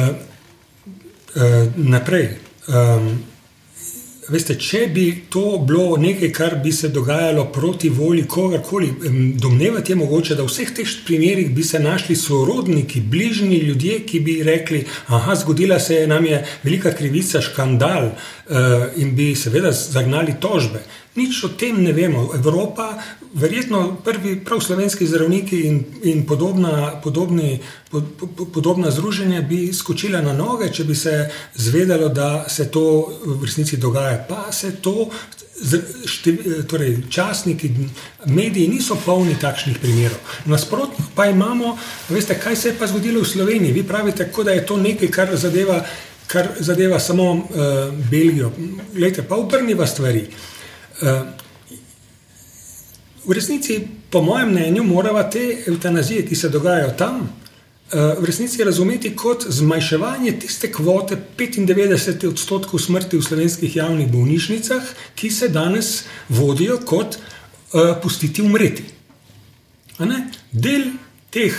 [1.34, 2.28] uh, naprej.
[2.68, 3.08] Um,
[4.28, 8.92] veste, če bi to bilo nekaj, kar bi se dogajalo proti volji kogarkoli,
[9.40, 14.20] domnevati je mogoče, da v vseh teh primerih bi se našli sorodniki, bližnji ljudje, ki
[14.20, 19.72] bi rekli: Aha, zgodila se je nam je velika krivica, škandal uh, in bi seveda
[19.72, 20.84] zagnali tožbe.
[21.12, 22.30] Nič o tem ne vemo.
[22.34, 22.96] Evropa,
[23.34, 27.58] verjetno prvi prav slovenski zdravniki in, in podobna, podobni,
[27.90, 28.04] pod,
[28.54, 33.76] podobna združenja bi skočila na noge, če bi se zvedelo, da se to v resnici
[33.76, 34.24] dogaja.
[34.28, 35.10] Pa se to,
[36.08, 37.70] štev, torej časniki,
[38.26, 40.18] mediji niso polni takšnih primerov.
[40.48, 41.76] Nasprotno pa imamo,
[42.08, 43.72] veste, kaj se je pa zgodilo v Sloveniji.
[43.72, 45.82] Vi pravite, da je to nekaj, kar zadeva,
[46.26, 47.44] kar zadeva samo uh,
[48.10, 48.52] Belgijo.
[48.94, 50.24] Glejte, pa obrniva stvari.
[53.24, 53.80] V resnici,
[54.10, 57.28] po mojem mnenju, moramo te eutanazije, ki se dogajajo tam, uh,
[58.18, 64.82] v resnici razumeti kot zmanjševanje tiste kvote 95 odstotkov smrti v slovenskih javnih bolnišnicah,
[65.14, 68.84] ki se danes vodijo kot uh, pustiti umreti.
[70.52, 70.90] Del
[71.30, 71.54] teh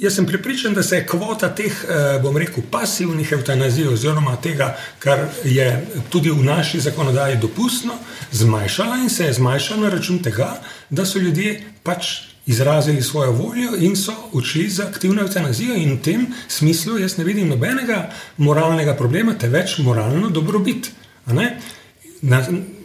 [0.00, 4.76] Jaz sem pripričan, da se je kvota teh, eh, bom rekel, pasivnih eutanazij, oziroma tega,
[4.98, 7.92] kar je tudi v naši zakonodaji dopustno,
[8.32, 12.06] zmanjšala in se je zmanjšala na račun tega, da so ljudje pač
[12.46, 15.74] izrazili svojo voljo in so odšli za aktivno eutanazijo.
[15.74, 20.90] In v tem smislu jaz ne vidim nobenega moralnega problema, te več moralno dobrobit.
[21.26, 22.42] Na,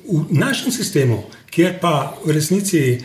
[0.08, 3.00] v našem sistemu, kjer pa v resnici eh,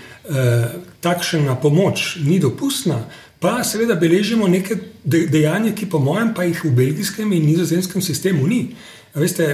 [1.01, 3.05] takšna pomoč ni dopustna,
[3.41, 8.47] pa seveda beležimo neke dejanja, ki po mojem, pa jih v belgijskem in nizozemskem sistemu
[8.47, 8.63] ni.
[9.11, 9.45] Veste,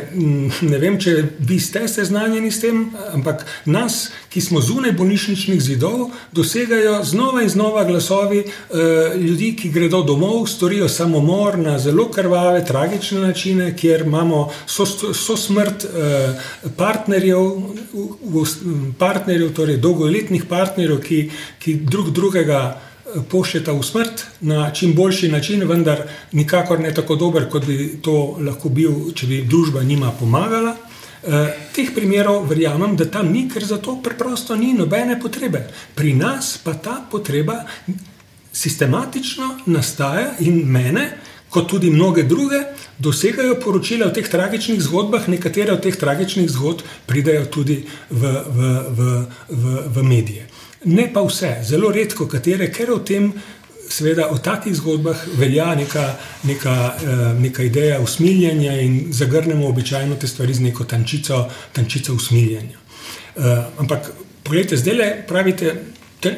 [0.68, 1.14] ne vem, če
[1.49, 2.82] vi ste seznanjeni s tem,
[3.16, 9.70] ampak nas, ki smo zunaj bolnišničnih zidov, dosegajo znova in znova glasovi eh, ljudi, ki
[9.72, 16.51] gredo domov, storijo samomor na zelo krvave, tragične načine, kjer imamo so, so smrt eh,
[16.76, 17.41] partnerjev,
[19.01, 21.22] partnerjev, torej dolgoletnih partnerjev, ki,
[21.64, 22.61] ki drug drugega
[23.30, 26.02] pošljeta v smrt na čim boljši način, vendar
[26.32, 30.76] nikakor ne tako dober, kot bi to lahko bil, če bi družba njima pomagala.
[31.26, 35.64] Uh, teh primerov verjamem, da tam ni, ker za to preprosto ni nobene potrebe.
[35.94, 37.64] Pri nas pa ta potreba
[38.52, 41.08] sistematično nastaja in mene,
[41.50, 42.60] kot tudi mnoge druge,
[42.98, 48.70] dosegajo poročila o teh tragičnih zgodbah, nekatere od teh tragičnih zgodb pridejo tudi v, v,
[48.88, 49.10] v,
[49.48, 50.48] v, v medije.
[50.87, 53.32] Ne pa vse, zelo redko katere, ker o tem
[53.91, 56.05] seveda o takih zgodbah velja neka,
[56.45, 62.78] neka, eh, neka ideja usmiljenja in zagrnemo običajno te stvari z neko tančico, tančico usmiljenja.
[63.37, 64.11] Eh, ampak,
[64.43, 65.74] pogledajte, zdaj le pravite,
[66.22, 66.30] da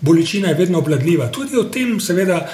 [0.00, 1.30] bolečina je vedno obladljiva.
[1.30, 2.48] Tudi o tem, seveda,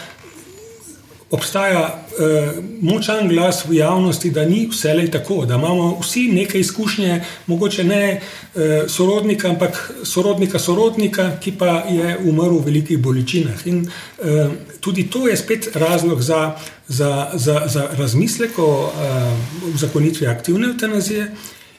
[1.35, 6.61] obstaja uh, močan glas v javnosti, da ni vse le tako, da imamo vsi neke
[6.61, 13.67] izkušnje, mogoče ne uh, sorodnika, ampak sorodnika sorodnika, ki pa je umrl v velikih bolečinah.
[13.67, 16.57] In uh, tudi to je spet razlog za,
[16.89, 21.29] za, za, za razmislek o uh, zakonitvi aktivne eutanazije.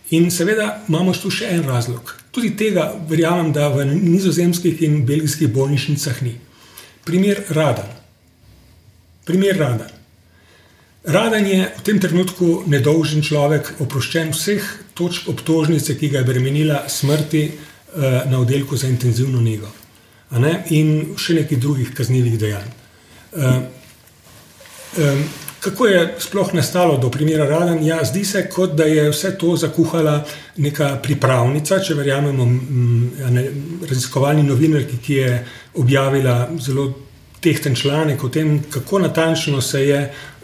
[0.09, 2.13] In seveda imamo tu še en razlog.
[2.31, 6.35] Tudi tega verjamem, da v nizozemskih in belgijskih bolnišnicah ni.
[7.05, 8.04] Primer Radan.
[9.25, 9.89] Primer Radan.
[11.05, 14.61] Radan je v tem trenutku nedolžen človek, oproščen vseh
[14.97, 19.69] točk obtožnice, ki ga je bremenila smrti uh, na oddelku za intenzivno nego
[20.73, 22.69] in še nekih drugih kaznjivih dejanj.
[23.37, 23.61] Uh,
[24.97, 25.21] um,
[25.61, 27.79] kako je sploh nastalo do primera Radan?
[27.85, 30.25] Ja, zdi se, kot da je vse to zakuhala
[30.57, 32.45] neka pripravnica, če verjamemo
[33.89, 35.39] raziskovalni novinarki, ki je
[35.81, 37.04] objavila zelo
[37.45, 39.99] tehten članek o tem, kako natančno se je,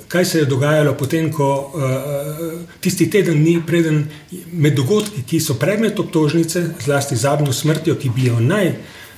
[0.07, 4.03] kaj se je dogajalo potem, ko uh, tisti teden dni preden
[4.51, 8.73] med dogodki, ki so predmet obtožnice, zlasti zadnjo smrtjo, ki bi jo naj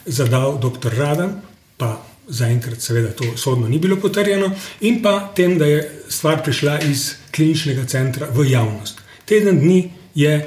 [0.06, 0.96] zadal dr.
[0.98, 1.36] Radan,
[1.78, 6.80] pa zaenkrat seveda to sodno ni bilo potrjeno, in pa tem, da je stvar prišla
[6.88, 9.02] iz kliničnega centra v javnost.
[9.26, 9.82] Teden dni
[10.16, 10.38] je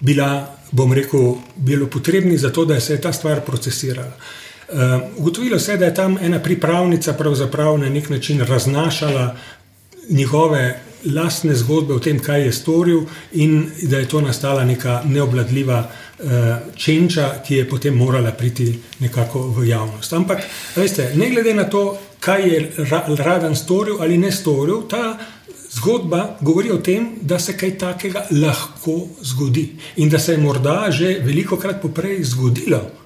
[0.00, 4.14] bila, bom rekel, bilo potrebni za to, da se je ta stvar procesirala.
[4.68, 9.36] Uh, ugotovilo se je, da je tam ena pripravnica pravzaprav na nek način raznašala
[10.10, 10.80] njihove
[11.14, 13.00] lastne zgodbe o tem, kaj je storil,
[13.32, 16.28] in da je to nastala neka neobladljiva uh,
[16.76, 20.12] čenča, ki je potem morala priti nekako v javnost.
[20.12, 20.44] Ampak,
[20.76, 22.72] veste, ne glede na to, kaj je
[23.18, 25.18] Radan storil ali ne storil, ta
[25.70, 30.90] zgodba govori o tem, da se kaj takega lahko zgodi in da se je morda
[30.90, 32.97] že veliko krat poprej zgodilo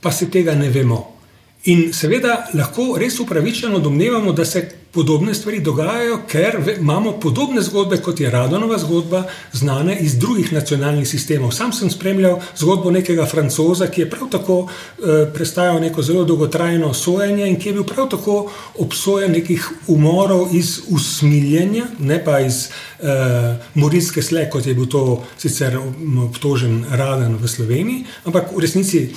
[0.00, 1.18] pa se tega ne vemo.
[1.64, 7.98] In seveda lahko res upravičeno domnevamo, da se podobne stvari dogajajo, ker imamo podobne zgodbe,
[8.02, 11.52] kot je Radonova zgodba, znane iz drugih nacionalnih sistemov.
[11.52, 16.94] Sam sem spremljal zgodbo nekega francoza, ki je prav tako eh, prestajal neko zelo dolgotrajno
[16.94, 22.68] sojenje in ki je bil prav tako obsojen nekih umorov iz usmiljenja, ne pa iz
[23.00, 25.78] eh, morilske sle, kot je bil to sicer
[26.24, 29.08] obtožen Radan v Sloveniji, ampak v resnici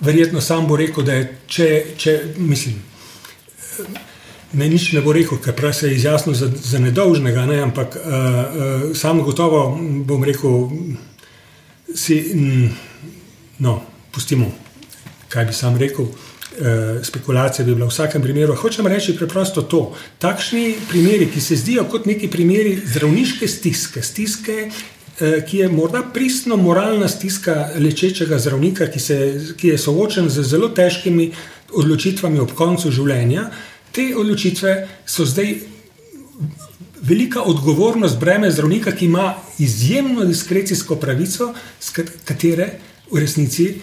[0.00, 1.68] verjetno sam bo rekel, da je, če,
[1.98, 2.80] če mislim,
[4.52, 7.96] ne nič ne bo rekel, ker prav se je izjasnil za, za nedolžnega, ne, ampak
[7.96, 9.66] uh, uh, sam gotovo
[10.06, 10.68] bom rekel,
[11.94, 12.20] si,
[13.58, 13.80] no,
[14.14, 14.50] pustimo,
[15.28, 16.08] kaj bi sam rekel.
[16.54, 18.54] Uh, spekulacija bi bila v vsakem primeru.
[18.54, 19.80] Hočem reči preprosto to.
[20.22, 24.68] Takšni primeri, ki se zdijo kot neki primeri zdravniške stiske, stiske
[25.18, 29.18] ki je morda pristno moralna stiska lečečega zdravnika, ki, se,
[29.56, 31.30] ki je soočen z zelo težkimi
[31.74, 33.48] odločitvami ob koncu življenja.
[33.94, 34.74] Te odločitve
[35.06, 35.54] so zdaj
[37.04, 41.52] velika odgovornost breme zdravnika, ki ima izjemno diskrecijsko pravico,
[42.24, 42.70] katere
[43.10, 43.74] v resnici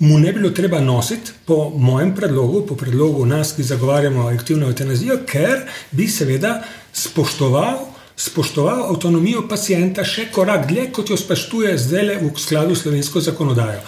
[0.00, 5.18] mu ne bilo treba nositi, po mojem predlogu, po predlogu nas, ki zagovarjamo aktivno eutanazijo,
[5.28, 6.62] ker bi seveda
[6.92, 7.89] spoštoval
[8.20, 13.20] spoštoval avtonomijo pacijenta še korak dlje, kot jo spoštuje zdaj le v skladu s slovensko
[13.24, 13.80] zakonodajo.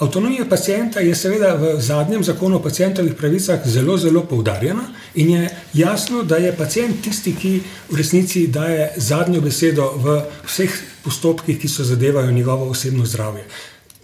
[0.00, 5.48] Avtonomija pacijenta je seveda v zadnjem zakonu o pacijentovih pravicah zelo, zelo poudarjena in je
[5.74, 7.50] jasno, da je pacijent tisti, ki
[7.90, 13.44] v resnici daje zadnjo besedo v vseh postopkih, ki so zadevajo njegovo osebno zdravje.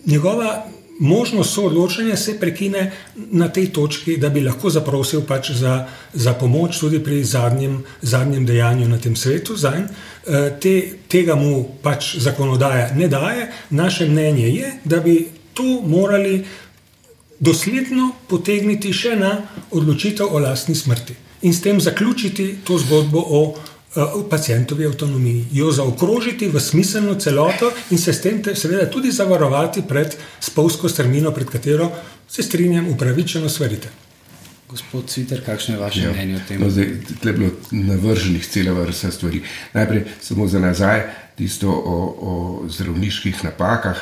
[0.06, 0.66] Njegova
[0.98, 6.78] možnost soodločanja se prekine na tej točki, da bi lahko zaprosil pač za, za pomoč
[6.80, 9.56] tudi pri zadnjem, zadnjem dejanju na tem svetu.
[9.56, 10.74] Zanj, eh, te,
[11.08, 13.50] tega mu pač zakonodaja ne daje.
[13.70, 16.44] Naše mnenje je, da bi to morali
[17.40, 19.36] dosledno potegniti še na
[19.70, 23.54] odločitev o lastni smrti in s tem zaključiti to zgodbo o
[24.30, 29.82] pacijentovi avtonomiji, jo zaokrožiti v smiselno celoto in se s tem te, seveda tudi zavarovati
[29.88, 31.90] pred spolsko strmino, pred katero
[32.28, 33.88] se strinjam, upravičeno svarite.
[34.68, 36.12] Gospod Cviter, kakšno je vaše ja.
[36.12, 36.60] mnenje o tem?
[36.60, 36.90] No, zdaj,
[37.22, 39.42] tle je bilo navrženih cela vrsta stvari.
[39.72, 41.02] Najprej samo za nazaj,
[41.36, 44.00] tisto o, o zdravniških napakah.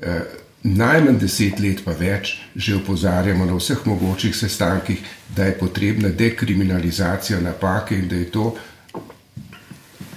[0.00, 0.20] Eh,
[0.62, 5.02] najmanj deset let, pa več, že opozarjamo na vseh mogočih sestankih,
[5.36, 8.54] da je potrebna dekriminalizacija napake in da je to,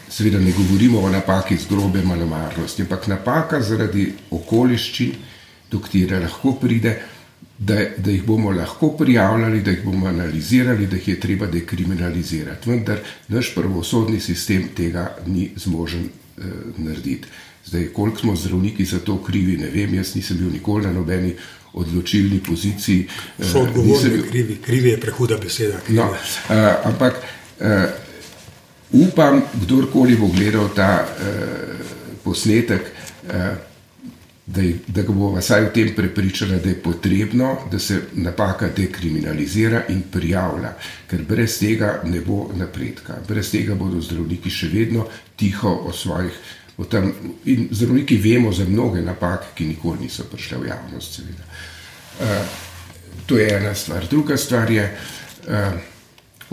[0.10, 5.14] seveda ne govorimo o napaki z grobe malomarnosti, ampak napaka zaradi okoliščin,
[5.72, 6.96] do katere lahko pride
[7.58, 12.70] da, da jih bomo lahko prijavljali, da jih bomo analizirali, da jih je treba dekriminalizirati.
[12.70, 16.44] Vendar naš pravosodni sistem tega ni zmožen eh,
[16.78, 17.28] narediti.
[17.66, 21.34] Zdaj, koliko smo zdravniki za to krivi, ne vem, jaz nisem bil nikoli na nobeni
[21.74, 23.08] odločilni poziciji.
[23.40, 24.30] Eh, so odgovorni, bil...
[24.30, 25.80] krivi, krivi je prehuda beseda.
[25.90, 26.14] No,
[26.50, 27.16] eh, ampak
[27.60, 27.90] eh,
[28.92, 31.88] upam, kdorkoli bo gledal ta eh,
[32.24, 32.82] posnetek,
[33.30, 33.56] eh,
[34.48, 39.84] da, da ga bomo vsaj v tem prepričali, da je potrebno, da se napaka dekriminalizira
[39.90, 40.72] in prijavlja,
[41.10, 43.20] ker brez tega ne bo napredka.
[43.28, 45.04] Brez tega bodo zdravniki še vedno
[45.36, 46.40] tiho o svojih.
[46.78, 47.12] O tam,
[47.46, 51.20] in zdravniki vemo za mnoge napake, ki nikoli niso prišle v javnost.
[51.20, 52.26] Uh,
[53.26, 54.08] to je ena stvar.
[54.10, 54.86] Druga stvar je,
[55.48, 55.74] uh,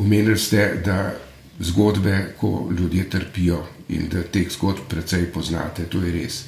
[0.03, 1.15] omenili ste, da
[1.59, 6.43] zgodbe, ko ljudje trpijo in da teh zgodb precej poznate, to je res.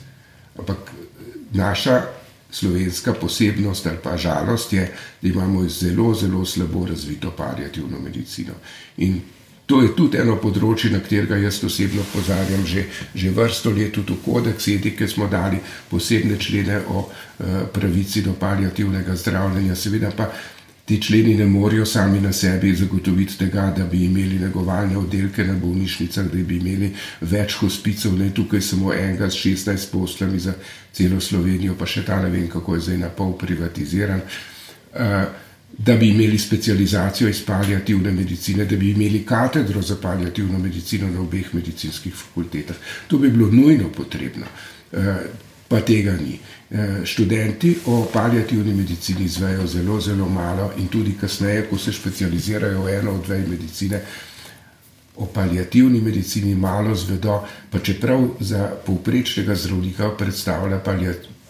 [0.59, 0.93] Ampak
[1.53, 2.03] naša
[2.51, 4.93] slovenska posebnost ali pa žalost je,
[5.23, 8.53] da imamo zelo, zelo slabo razvito palijativno medicino.
[8.97, 9.21] In
[9.67, 12.85] to je tudi eno področje, na katerega jaz osebno pozarjam že,
[13.15, 15.59] že vrsto let, tudi v kodeks etike smo dali
[15.91, 17.09] posebne člene o uh,
[17.75, 20.31] pravici do palijativnega zdravljenja, seveda pa
[20.87, 25.57] ti členi ne morejo sami na sebi zagotoviti tega, da bi imeli negovalne oddelke na
[25.59, 30.55] bolnišnicah, da bi imeli več hospicov, ne tukaj samo enega s 16 poslami za
[30.95, 34.23] celo Slovenijo, pa še ta ne vem, kako je zdaj na pol privatiziran.
[34.95, 35.43] Uh,
[35.77, 41.21] Da bi imeli specializacijo iz palijativne medicine, da bi imeli katedro za palijativno medicino na
[41.21, 42.77] obeh medicinskih fakultetah.
[43.11, 44.47] To bi bilo nujno potrebno.
[44.93, 45.21] Uh,
[45.69, 46.39] pa tega ni.
[46.71, 52.83] Eh, študenti o palijativni medicini izvejo zelo, zelo malo in tudi kasneje, ko se specializirajo
[52.83, 54.01] v eno od dveh medicine,
[55.17, 60.81] o palijativni medicini malo zvedo, pa čeprav za povprečnega zdravnika predstavlja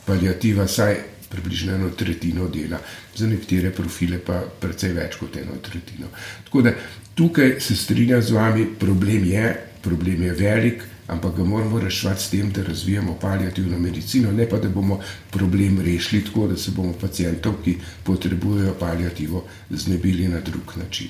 [0.06, 0.96] palijativa saj
[1.30, 2.78] približno eno tretjino dela,
[3.16, 6.12] za nekatere profile pa precej več kot eno tretjino.
[6.44, 6.74] Tako da
[7.14, 12.30] tukaj se strinjam z vami, problem je, problem je velik, ampak ga moramo rešiti s
[12.30, 15.00] tem, da razvijamo palijativno medicino, ne pa da bomo
[15.30, 21.08] problem rešili tako, da se bomo pacijentov, ki potrebujejo palijativo, znebili na drug način.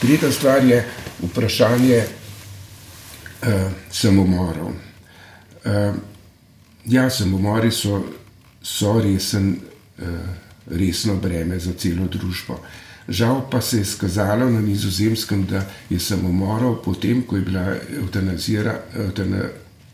[0.00, 0.86] Tretja stvar je
[1.22, 2.02] vprašanje
[3.42, 3.48] uh,
[3.90, 4.68] samomorov.
[4.68, 5.94] Uh,
[6.84, 8.02] ja, samomori so,
[8.62, 9.56] so resen,
[9.98, 10.04] uh,
[10.66, 12.52] resno breme za celo družbo.
[12.52, 17.76] Uh, Žal pa se je skazalo na nizozemskem, da je samomorov, potem ko je bila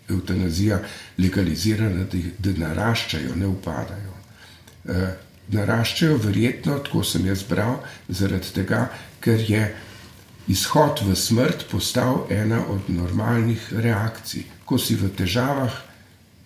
[0.09, 0.81] eutanazija
[1.19, 2.07] legalizirana,
[2.39, 4.15] da naraščajo, ne upadajo.
[4.89, 5.11] E,
[5.53, 8.87] naraščajo verjetno, tako sem jaz bral, zaradi tega,
[9.21, 9.67] ker je
[10.49, 14.49] izhod v smrt postal ena od normalnih reakcij.
[14.65, 15.75] Ko si v težavah,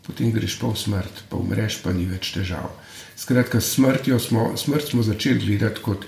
[0.07, 2.75] potem greš pa v smrt, pa umreš, pa ni več težav.
[3.17, 6.05] Skratka, smo, smrt smo začeli gledati kot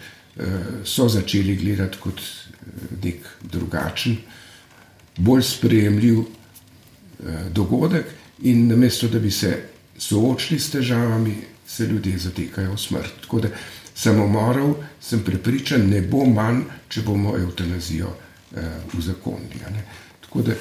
[0.84, 4.16] so začeli gledati kot eh, nek drugačen,
[5.16, 8.06] bolj sprejemljiv eh, dogodek,
[8.42, 9.56] in namesto da bi se
[9.98, 11.34] soočili s težavami,
[11.66, 13.20] se ljudje zatekajo v smrt.
[13.22, 13.48] Tako da
[13.94, 18.14] samomorov, sem prepričan, ne bo manj, če bomo eutanazijo
[18.98, 19.60] uzakonili.
[19.66, 19.82] Eh,
[20.20, 20.52] Tako da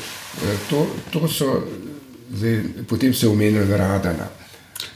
[0.70, 1.64] to, to so,
[2.32, 4.30] zdaj, potem se omenja Radana.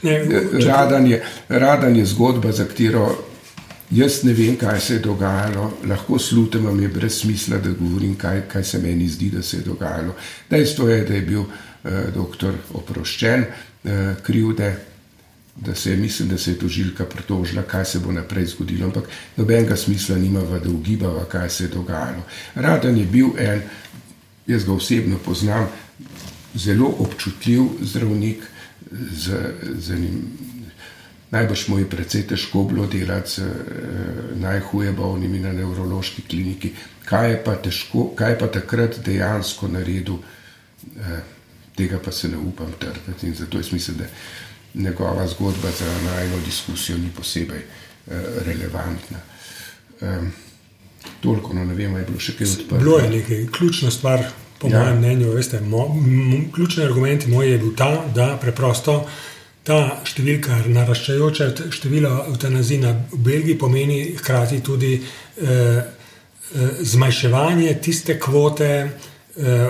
[0.02, 0.24] Ne,
[0.66, 3.31] Radan, je, Radan je zgodba, za katero
[3.92, 8.14] Jaz ne vem, kaj se je dogajalo, lahko slutim, vam je brez smisla, da govorim,
[8.16, 10.14] kaj, kaj se meni zdi, da se je dogajalo.
[10.50, 14.70] Dejstvo je, da je bil eh, doktor oproščen eh, krivde,
[15.56, 19.10] da se je, mislim, da se je tožilka pritožila, kaj se bo naprej zgodilo, ampak
[19.36, 22.24] nobenega smisla nima, da ugibava, kaj se je dogajalo.
[22.54, 23.60] Radan je bil en,
[24.46, 25.68] jaz ga osebno poznam,
[26.54, 28.48] zelo občutljiv zdravnik
[29.12, 29.36] z,
[29.78, 30.51] z enim
[31.32, 33.50] Najbrž mu je precej težko bilo delati z eh,
[34.36, 36.72] najhuje bolnimi na nevrološki kliniki.
[37.04, 40.20] Kaj je pa, težko, kaj je pa takrat dejansko naredil,
[40.96, 41.22] eh,
[41.76, 43.26] tega pa se ne upam trditi.
[43.26, 44.04] In zato jaz mislim, da
[44.74, 48.12] njegova zgodba za najno diskusijo ni posebej eh,
[48.46, 49.18] relevantna.
[50.00, 50.20] Eh,
[51.20, 52.78] toliko, no ne vem, je bilo še kaj odprto.
[52.78, 54.24] Bilo je nekaj, ključna stvar
[54.58, 54.78] po ja.
[54.78, 59.06] mojem mnenju, veste, mo, m, ključni argument moj je bil ta, da preprosto.
[59.62, 68.70] Ta številka, naraščajoča števila eutanazij na Belgiji, pomeni hkrati tudi eh, eh, zmanjševanje tiste kvote
[68.82, 69.68] eh,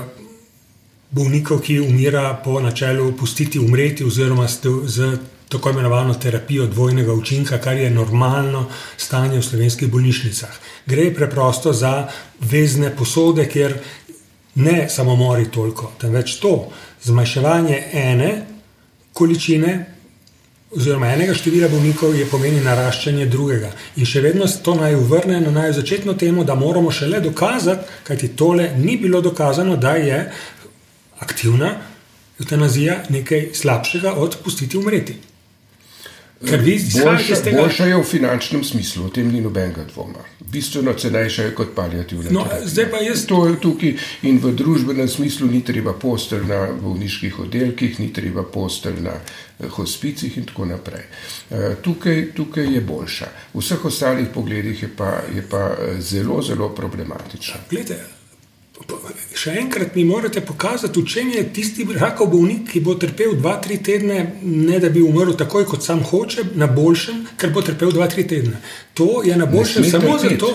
[1.12, 5.11] bolnikov, ki umira po načelu pustiti umreti, oziroma z, z
[5.53, 8.64] tako imenovano terapijo dvojnega učinka, kar je normalno
[8.97, 10.57] stanje v slovenskih bolnišnicah.
[10.88, 12.09] Gre preprosto za
[12.40, 13.76] vezne posode, kjer
[14.55, 16.70] ne samomori toliko, temveč to
[17.05, 18.32] zmanjševanje ene
[19.13, 19.87] količine.
[20.73, 23.69] Oziroma, enega števila bolnikov je pomeni naraščanje drugega.
[24.01, 28.29] In še vedno to naj vrne na naj začetno temo, da moramo šele dokazati, kajti
[28.37, 30.23] tole ni bilo dokazano, da je
[31.21, 31.75] aktivna
[32.41, 35.19] eutanazija nekaj slabšega od pustiti umreti.
[36.49, 40.24] Ker vi izhajate iz tega, da je v finančnem smislu, o tem ni nobenega dvoma.
[40.53, 43.03] Bistveno cenejše je kot palijativna no, terapija.
[43.09, 43.26] Jaz...
[43.26, 48.43] To je tukaj in v družbenem smislu ni treba postelj na bolniških oddelkih, ni treba
[48.43, 51.05] postelj na eh, hospicih in tako naprej.
[51.51, 53.30] Eh, tukaj, tukaj je boljša.
[53.55, 57.62] V vseh ostalih pogledih je pa, je pa eh, zelo, zelo problematična.
[57.70, 58.01] Glede,
[59.34, 63.78] Še enkrat mi morate pokazati, v čem je tisti rakov bolnik, ki bo trpel 2-3
[63.84, 68.26] tedne, ne da bi umrl takoj, kot sam hoče, na boljšem, ker bo trpel 2-3
[68.28, 68.61] tedne.
[68.95, 70.51] To je na boljšem samo zato.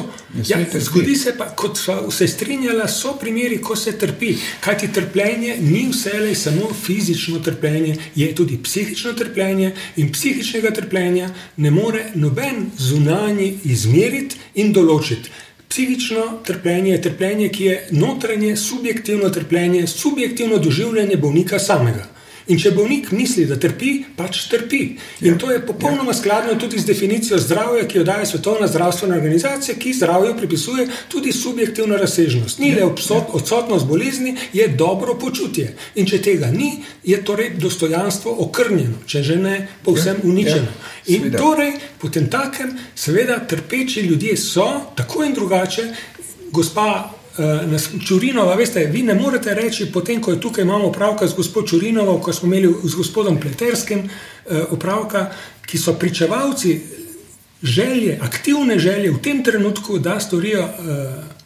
[0.48, 4.36] Ja, zgodi se pa, kot so se strinjala, so primeri, ko se trpi.
[4.62, 11.30] Kaj ti trpljenje ni vselej samo fizično trpljenje, je tudi psihično trpljenje in psihičnega trpljenja
[11.58, 15.47] ne more noben zunanji izmeriti in določiti.
[15.70, 22.17] Psihično trpljenje je trpljenje, ki je notranje, subjektivno trpljenje, subjektivno doživljanje bolnika samega.
[22.48, 24.82] In če bolnik misli, da trpi, pač trpi.
[25.28, 25.38] In ja.
[25.40, 26.18] to je popolnoma ja.
[26.20, 31.34] skladno tudi z definicijo zdravja, ki jo daje Svetovna zdravstvena organizacija, ki zdravju pripisuje tudi
[31.36, 32.60] subjektivno razsežnost.
[32.64, 32.92] Ni le ja.
[33.34, 35.74] odsotnost bolezni, je dobro počutje.
[35.96, 40.72] In če tega ni, je torej dostojanstvo okrnjeno, če že ne povsem uničeno.
[41.12, 45.92] In torej, potem takem, seveda, trpeči ljudje so tako in drugače.
[46.52, 51.36] Gospa uh, Čurinova, veste, vi ne morete reči, potem ko je tukaj imamo opravka z
[51.36, 55.32] gospodom Čurinovo, ko smo imeli z gospodom Pleterskim uh, opravka,
[55.66, 56.80] ki so pričevalci
[57.64, 60.64] želje, aktivne želje v tem trenutku, da storijo.
[60.64, 61.38] Uh,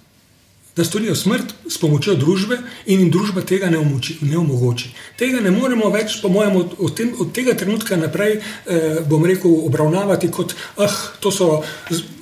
[0.76, 4.94] Da storijo smrt s pomočjo družbe, in jim družba tega ne, omoči, ne omogoči.
[5.20, 9.26] Tega ne moremo več, po mojem, od, od, tem, od tega trenutka naprej, eh, bom
[9.28, 11.60] rekel, obravnavati kot, ah, to so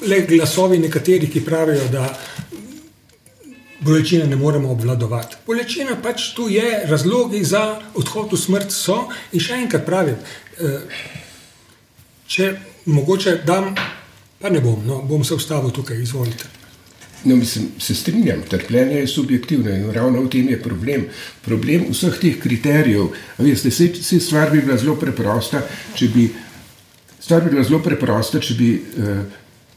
[0.01, 2.07] le glasovi nekaterih, ki pravijo, da
[3.79, 5.37] bolečine ne moremo obvladovati.
[5.47, 9.07] Bolečina pač tu je, razlogi za odhod v smrt so.
[9.31, 10.15] In še enkrat pravim,
[10.59, 10.79] eh,
[12.27, 12.53] če
[12.85, 13.75] mogoče dam,
[14.39, 16.59] pa ne bom, no, bom se ustavil tukaj, izvolite.
[17.23, 21.05] No, mislim, se strinjam, trpljenje je subjektivno in ravno v tem je problem.
[21.41, 23.09] Problem vseh teh kriterijev.
[23.37, 25.61] Veste, se, se stvar bi bila zelo preprosta,
[25.95, 26.29] če bi,
[27.29, 29.19] bi, bila zelo preprosta, če bi eh,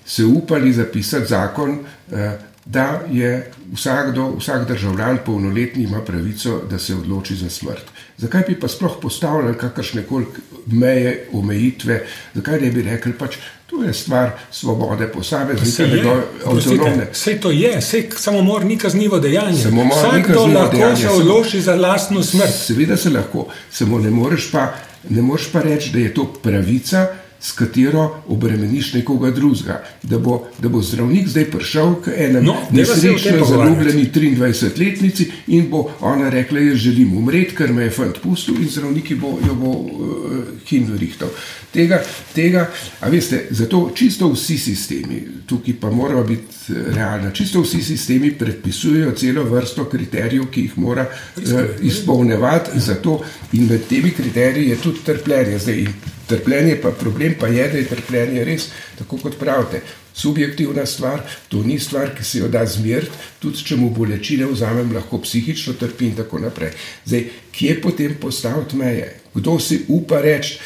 [0.06, 1.80] se upali zapisati zakon.
[2.12, 7.82] Eh, da je vsakdo, vsak državljan polnoletni ima pravico, da se odloči za smrt.
[8.16, 10.26] Zakaj bi pa sploh postavljali kakršne koli
[10.66, 13.36] meje, omejitve, zakaj ne bi rekli pač.
[13.66, 17.06] To je stvar svobode posameznika, avtonomne.
[17.12, 19.64] Vse to je, vse samomor ni kaznivo dejanje.
[19.64, 20.96] Vsakdo lahko dejanje.
[20.96, 22.54] se odloči za lastno smrt.
[22.54, 24.74] Seveda se lahko, samo ne moreš pa,
[25.08, 27.06] ne moreš pa reči, da je to pravica,
[27.42, 29.82] s katero obremeniš nekoga drugega.
[30.02, 35.90] Da bo, da bo zdravnik zdaj prišel k enemu no, nesrečno zaljubljeni 23-letnici in bo
[36.00, 39.70] ona rekla: Jaz želim umreti, ker me je fant pustil in zdravniki bo jo bo
[39.70, 41.28] uh, hindu rihtal.
[41.72, 42.02] Tega,
[42.34, 42.66] tega,
[43.00, 48.34] a veste, zato čisto vsi sistemi, tukaj pa moramo biti eh, realni, čisto vsi sistemi
[48.38, 53.22] predpisujejo celo vrsto kriterijev, ki jih mora uh, izpolnevati, zato
[53.52, 55.58] in med temi kriteriji je tudi trpljenje.
[55.58, 55.86] Zdaj,
[56.32, 59.82] Trpljenje pa problem pa je, da je trpljenje res, tako kot pravite,
[60.14, 64.92] subjektivna stvar, to ni stvar, ki se jo da zmeriti, tudi če mu bolečine vzamem,
[64.94, 66.72] lahko psihično trpi in tako naprej.
[67.04, 69.12] Zdaj, kje potem postaviti meje?
[69.34, 70.58] Kdo si upa reči,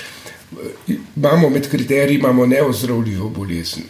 [1.17, 3.83] imamo med kriteriji, imamo neozdravljivo bolezen.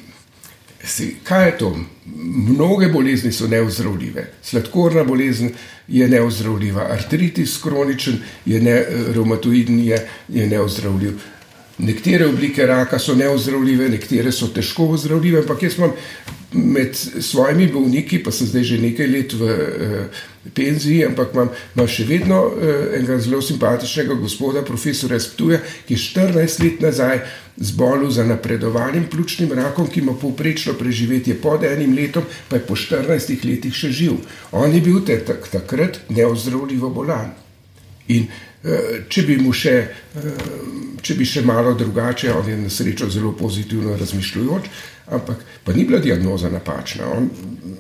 [1.25, 1.77] Kaj je to?
[2.07, 4.31] Mnoge bolezni so neozdravljive.
[4.43, 5.51] Sladkorna bolezen
[5.89, 8.85] je neozdravljiva, artritis kroničen je ne,
[9.15, 11.19] reumatoidni je, je neozdravljiv
[11.79, 15.93] Nekatere oblike raka so neozdravljive, nekatere so težko ozdravljive, ampak jaz imam
[16.53, 20.23] med svojimi bolniki, pa sem zdaj že nekaj let v eh,
[20.57, 26.05] penziji, ampak imam, imam še vedno eh, enega zelo simpatičnega gospoda, profesora Sptuja, ki je
[26.07, 27.21] 14 let nazaj
[27.57, 32.77] zbolel za napredovanim pljučnim rakom, ki ima povprečno preživetje pod enim letom, pa je po
[32.77, 34.17] 14 letih še živ.
[34.53, 37.35] On je bil takrat neozdravljivo bolan.
[38.09, 38.46] In Eh,
[39.09, 39.75] če bi mu še,
[40.17, 40.47] eh,
[41.03, 44.71] če bi še malo drugače, on je na srečo zelo pozitivno razmišljujoč,
[45.15, 47.11] ampak pa ni bila diagnoza napačna.
[47.13, 47.31] On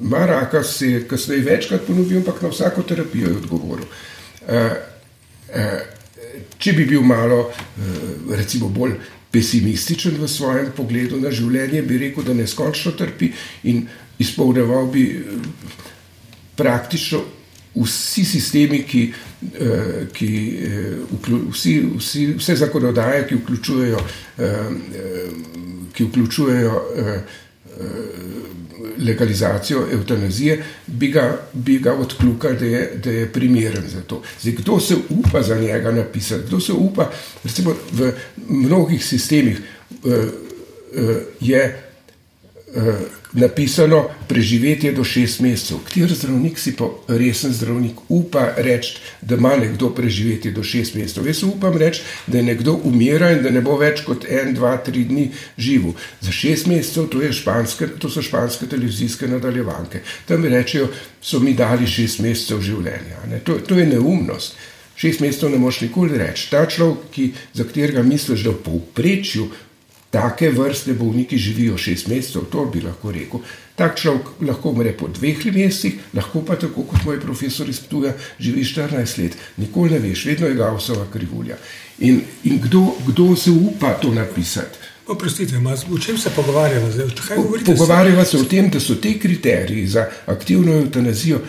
[0.00, 3.86] ima raka, se je kasneje večkrat ponovil, ampak na vsako terapijo je odgovoril.
[4.48, 4.76] Eh,
[6.58, 7.50] če bi bil malo,
[8.30, 8.96] recimo, bolj
[9.30, 13.30] pesimističen v svojem pogledu na življenje, bi rekel, da neskončno trpi
[13.64, 13.86] in
[14.18, 15.04] izpolnjeval bi
[16.56, 17.22] praktično
[17.76, 19.12] vsi sistemi, ki,
[19.60, 20.96] eh, ki eh,
[21.50, 24.00] vsi, vsi, vse zakonodaje, ki vključujejo,
[24.38, 24.70] eh,
[25.92, 26.82] ki vključujejo
[28.98, 34.22] legalizacijo eutanazije, bi ga, bi ga odkljukali, da, da je primeren za to.
[34.40, 37.10] Zdaj, kdo se upa za njega napisati, kdo se upa,
[37.44, 38.12] recimo v
[38.48, 39.60] mnogih sistemih
[41.40, 41.82] je
[43.36, 45.78] napisano preživetje do šest mesecev.
[45.92, 51.26] Kjer zdravnik si pa resen zdravnik upa reči, da ima nekdo preživetje do šest mesecev?
[51.26, 54.76] Jaz upam reči, da je nekdo umiral in da ne bo več kot en, dva,
[54.76, 55.92] tri dni živel.
[56.20, 60.00] Za šest mesecev to, španske, to so španske televizijske nadaljevanke.
[60.28, 60.88] Tam rečejo,
[61.20, 63.20] so mi dali šest mesecev življenja.
[63.44, 64.56] To, to je neumnost.
[64.96, 66.48] Šest mesecev ne moš nikoli reči.
[66.50, 69.50] Ta človek, ki, za katerega misliš, da v povprečju
[70.10, 73.40] take vrste bolniki živijo šest mesecev, to bi lahko rekel.
[73.76, 78.12] Tak človek lahko umre po dveh mesecih, lahko pa tako kot moj profesor iz Ptuja
[78.40, 79.36] živi 14 let.
[79.56, 81.56] Nikoli ne veš, vedno je Gaussova krivulja.
[81.98, 84.78] In, in kdo, kdo se upa to napisati?
[85.06, 85.56] Oprostite,
[85.92, 87.06] o čem se pogovarjamo zdaj?
[87.66, 91.40] Pogovarjamo se o tem, da so te kriteriji za aktivno eutanazijo,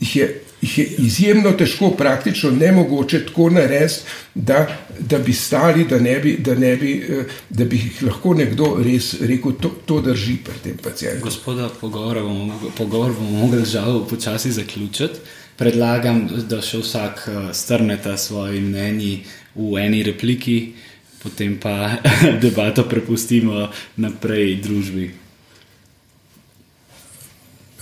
[0.00, 4.00] jih je jih je izjemno težko, praktično nemogoče tako narediti,
[4.34, 4.66] da,
[5.00, 8.76] da bi stali, da, ne bi, da, ne bi, eh, da bi jih lahko nekdo
[8.84, 11.24] res rekel, to, to drži pri tem pacijentu.
[11.24, 15.18] Gospoda, pogovor bomo, pogovor bomo mogli žal počasi zaključiti.
[15.58, 19.18] Predlagam, da še vsak eh, strne ta svoje mnenje
[19.54, 20.74] v eni repliki,
[21.22, 21.98] potem pa
[22.44, 25.21] debato prepustimo naprej družbi.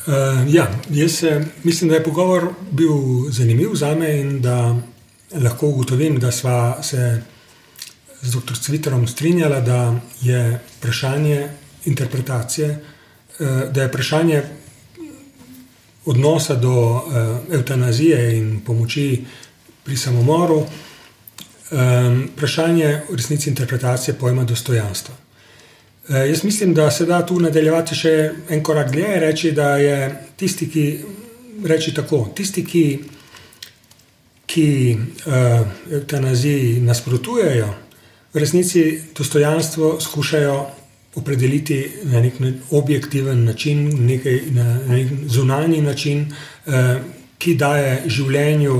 [0.06, 1.24] Uh, ja, jaz
[1.64, 2.90] mislim, da je pogovor bil
[3.30, 4.76] zanimiv za me in da
[5.32, 7.22] lahko ugotovim, da sva se
[8.22, 8.54] z dr.
[8.60, 11.48] Cvitarom strinjala, da je vprašanje
[11.84, 14.42] interpretacije, uh, da je vprašanje
[16.04, 17.02] odnosa do uh,
[17.52, 19.24] eutanazije in pomoči
[19.84, 20.64] pri samomoru,
[21.70, 25.14] um, vprašanje v resnici interpretacije pojma dostojanstva.
[26.08, 28.12] Eh, jaz mislim, da se da tu nadaljevati še
[28.48, 29.96] en korak dlje in reči, da je
[30.36, 30.84] tisti, ki
[31.68, 32.84] reči tako, tisti, ki,
[34.46, 34.64] ki
[34.96, 35.60] uh,
[35.92, 37.68] eutanaziji nasprotujejo,
[38.32, 38.84] v resnici
[39.16, 40.56] dostojanstvo skušajo
[41.20, 41.78] opredeliti
[42.08, 42.40] na nek
[42.70, 46.28] objektiven način, nekaj, na nek zunanji način.
[46.66, 46.96] Uh,
[47.40, 48.74] Ki daje življenju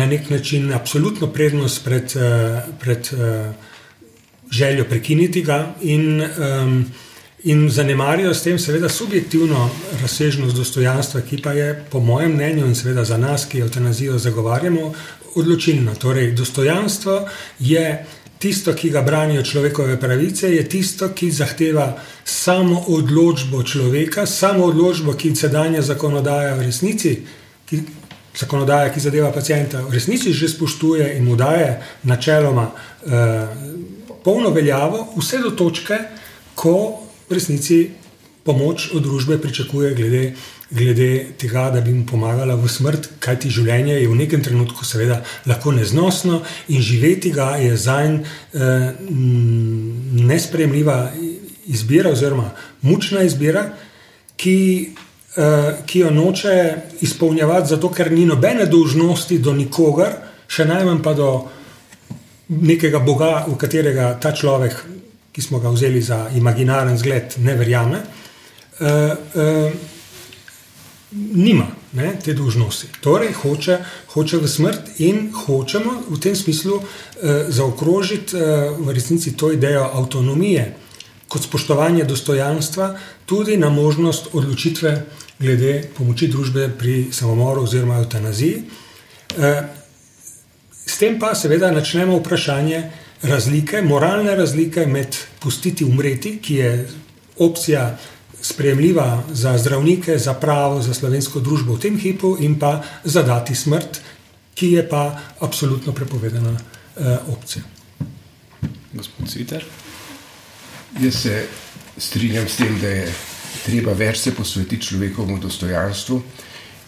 [0.00, 2.14] na nek način absolutno prednost pred,
[2.80, 3.10] pred
[4.50, 6.84] željo prekiniti ga in, um,
[7.44, 9.70] in zanemarijo s tem, seveda, subjektivno
[10.02, 14.92] razsežnost dostojanstva, ki pa je, po mojem mnenju, in seveda za nas, ki eutanazijo zagovarjamo,
[15.34, 15.94] odločilna.
[15.94, 18.06] Torej, dostojanstvo je.
[18.38, 25.16] Tisto, ki ga branijo človekove pravice, je tisto, ki zahteva samo odločbo človeka, samo odločbo,
[25.18, 27.16] ki sedanja zakonodaja v resnici,
[27.66, 27.80] ki,
[28.38, 33.48] zakonodaja, ki zadeva pacijenta, v resnici že spoštuje in mu daje načeloma eh,
[34.24, 35.98] polno veljavo, vse do točke,
[36.54, 37.90] ko v resnici
[38.44, 40.22] pomoč od družbe pričakuje, glede,
[40.70, 45.20] glede tega, da bi mu pomagala v smrt, kajti življenje je v nekem trenutku, seveda,
[45.46, 48.94] lahko neznosno in živeti ga je za en eh,
[50.30, 51.10] nespremljiva
[51.68, 52.52] izbira, oziroma
[52.82, 53.66] mučna izbira,
[54.38, 54.56] ki,
[55.86, 56.54] ki jo noče
[57.06, 60.16] izpolnjevati, zato ker ni nobene dolžnosti do nikogar,
[60.50, 61.28] še najmanj pa do
[62.48, 64.80] nekega Boga, v katerega ta človek,
[65.32, 68.88] ki smo ga vzeli za imaginaren zgled, ne verjame, uh,
[69.38, 69.70] uh,
[71.12, 72.88] nima ne, te dužnosti.
[73.00, 73.78] Torej, hoče,
[74.14, 76.84] hoče v smrt in hočemo v tem smislu uh,
[77.48, 80.66] zaokrožiti uh, v resnici to idejo avtonomije
[81.28, 82.94] kot spoštovanje dostojanstva,
[83.26, 85.04] tudi na možnost odločitve
[85.38, 88.62] glede pomoči družbe pri samomoru oziroma eutanaziji.
[89.36, 89.78] Uh,
[90.88, 92.78] S tem pa seveda začnemo vprašanje,
[93.22, 96.70] razlike, moralne razlike med pustiti umreti, ki je
[97.44, 97.98] opcija
[98.40, 104.00] sprejemljiva za zdravnike, za pravo, za slovensko družbo v tem hipu, in pa zadati smrt,
[104.54, 107.64] ki je pa absolutno prepovedana eh, opcija.
[108.92, 109.64] Gospod Citer.
[111.00, 111.46] Jaz se
[111.98, 113.12] strinjam s tem, da je
[113.64, 116.22] treba več se posvetiti človekovemu dostojanstvu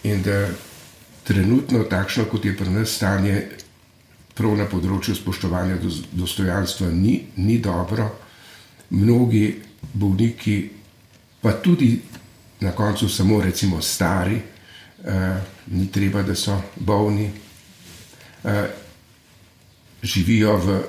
[0.03, 0.47] in da
[1.23, 3.41] trenutno, takšno kot je pri nas stanje,
[4.35, 5.77] prav na področju spoštovanja
[6.11, 8.07] dostojanstva, ni, ni dobro.
[8.91, 9.45] Mnogi
[9.93, 10.55] bolniki,
[11.41, 11.93] pa tudi
[12.61, 14.39] na koncu samo recimo stari,
[15.03, 17.29] eh, ni treba, da so bolni,
[18.43, 18.67] eh,
[20.03, 20.81] živijo v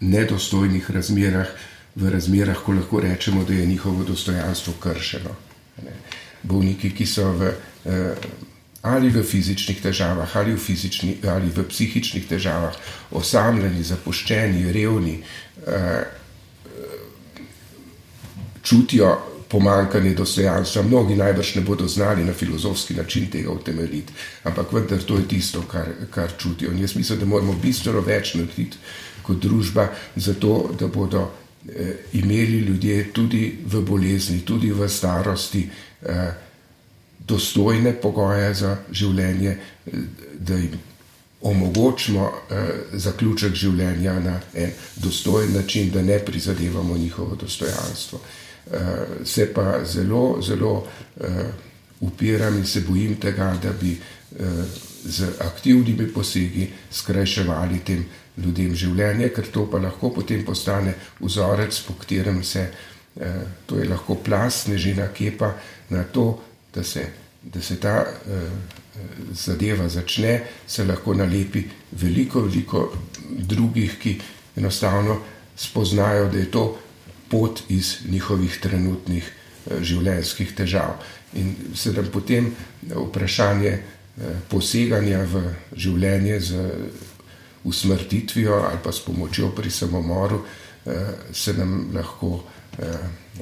[0.00, 1.48] nedostojnih razmerah
[1.96, 5.30] v razmerah, ko lahko rečemo, da je njihovo dostojanstvo kršeno.
[6.42, 7.52] Bolniki, ki so v,
[7.84, 8.14] eh,
[8.82, 12.76] ali v fizičnih težavah, ali v, fizični, ali v psihičnih težavah,
[13.10, 15.22] osamljeni, zapuščeni, revni,
[15.66, 16.04] eh,
[18.62, 20.82] čutijo pomankanje dostojanstva.
[20.82, 24.12] Mnogi najbrž ne bodo znali na filozofski način tega utemeljiti,
[24.42, 26.72] ampak vendar to je tisto, kar, kar čutijo.
[26.72, 28.76] In jaz mislim, da moramo bistveno več narediti
[29.22, 31.30] kot družba, zato da bodo
[32.12, 35.68] imeli ljudje tudi v bolezni, tudi v starosti,
[36.02, 36.34] eh,
[37.26, 39.50] dostojne pogoje za življenje,
[39.86, 39.90] eh,
[40.38, 40.78] da jim
[41.40, 48.20] omogočimo eh, zaključek življenja na en dostojen način, da ne prizadevamo njihovo dostojanstvo.
[48.72, 50.86] Eh, se pa zelo, zelo
[51.20, 51.52] eh,
[52.00, 54.44] upiram in se bojim tega, da bi eh,
[55.04, 58.04] z aktivnimi posegi skrajševali tem
[58.36, 62.66] ljudem življenje, ker to pa lahko potem postane vzorec, po katerem se,
[63.20, 65.54] eh, to je lahko plas, nežina kepa
[65.90, 66.42] na to,
[66.74, 67.06] da se,
[67.42, 68.48] da se ta eh,
[69.32, 72.92] zadeva začne, se lahko nalepi veliko, veliko
[73.30, 74.18] drugih, ki
[74.56, 75.20] enostavno
[75.56, 76.78] spoznajo, da je to
[77.30, 80.98] pot iz njihovih trenutnih eh, življenjskih težav.
[81.34, 82.52] In se nam potem
[82.86, 83.78] vprašanje
[84.46, 85.40] poseganja v
[85.74, 86.60] življenje z
[87.64, 90.44] usmrtitvijo ali pa s pomočjo pri samomoru
[90.86, 90.92] eh,
[91.32, 92.44] se nam lahko
[92.78, 92.84] eh,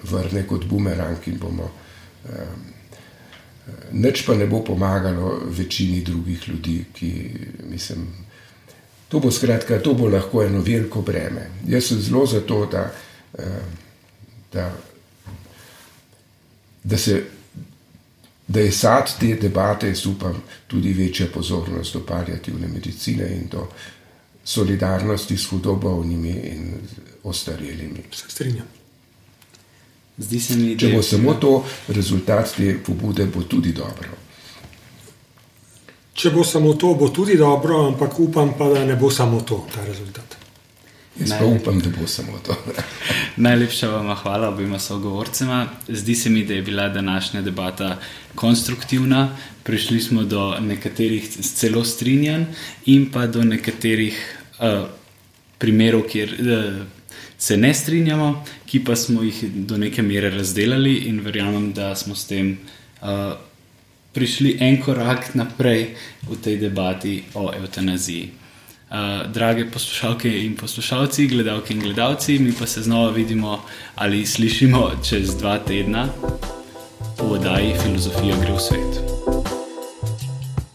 [0.03, 1.71] vrne kot bumerang in bomo.
[2.29, 2.47] Eh,
[3.93, 7.31] Nič pa ne bo pomagalo večini drugih ljudi, ki
[7.71, 8.07] mislim,
[9.09, 11.47] to bo skratka, to bo lahko eno veliko breme.
[11.69, 12.91] Jaz sem zelo za to, da,
[14.53, 14.73] da,
[16.85, 17.23] da, se,
[18.49, 23.69] da je sad te debate, jaz upam, tudi večja pozornost do palijativne medicine in do
[24.45, 26.75] solidarnosti s hudobovnimi in
[27.23, 28.05] ostarelimi.
[28.11, 28.67] Se strinjam.
[30.19, 34.19] Zdi se mi, Če bo samo to rezultat te pobude, bo tudi dobro.
[36.13, 39.65] Če bo samo to, bo tudi dobro, ampak upam pa, da ne bo samo to,
[39.75, 40.42] ta rezultat.
[41.21, 42.57] Jaz pa upam, da bo samo to.
[43.47, 45.69] Najlepša vam hvala obima sogovorcema.
[45.89, 47.99] Zdi se mi, da je bila današnja debata
[48.35, 49.37] konstruktivna.
[49.63, 52.45] Prišli smo do nekaterih celo strinjanj
[52.87, 54.89] in pa do nekaterih uh,
[55.59, 56.83] primerov, kjer uh,
[57.39, 62.15] se ne strinjamo, ki pa smo jih do neke mere razdelili in verjamem, da smo
[62.15, 62.57] s tem
[63.03, 63.09] uh,
[64.13, 65.95] prišli en korak naprej
[66.29, 68.42] v tej debati o eutanaziji.
[68.93, 68.99] Uh,
[69.33, 73.61] drage poslušalke in poslušalci, gledalke in gledalci, mi pa se znova vidimo
[73.95, 76.09] ali slišimo čez dva tedna
[77.19, 78.93] v oddaji Filozofija gre v svet.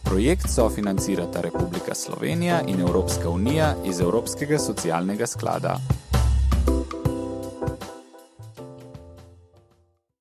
[0.03, 5.77] Projekt sofinancirata Republika Slovenija in Evropska unija iz Evropskega socialnega sklada.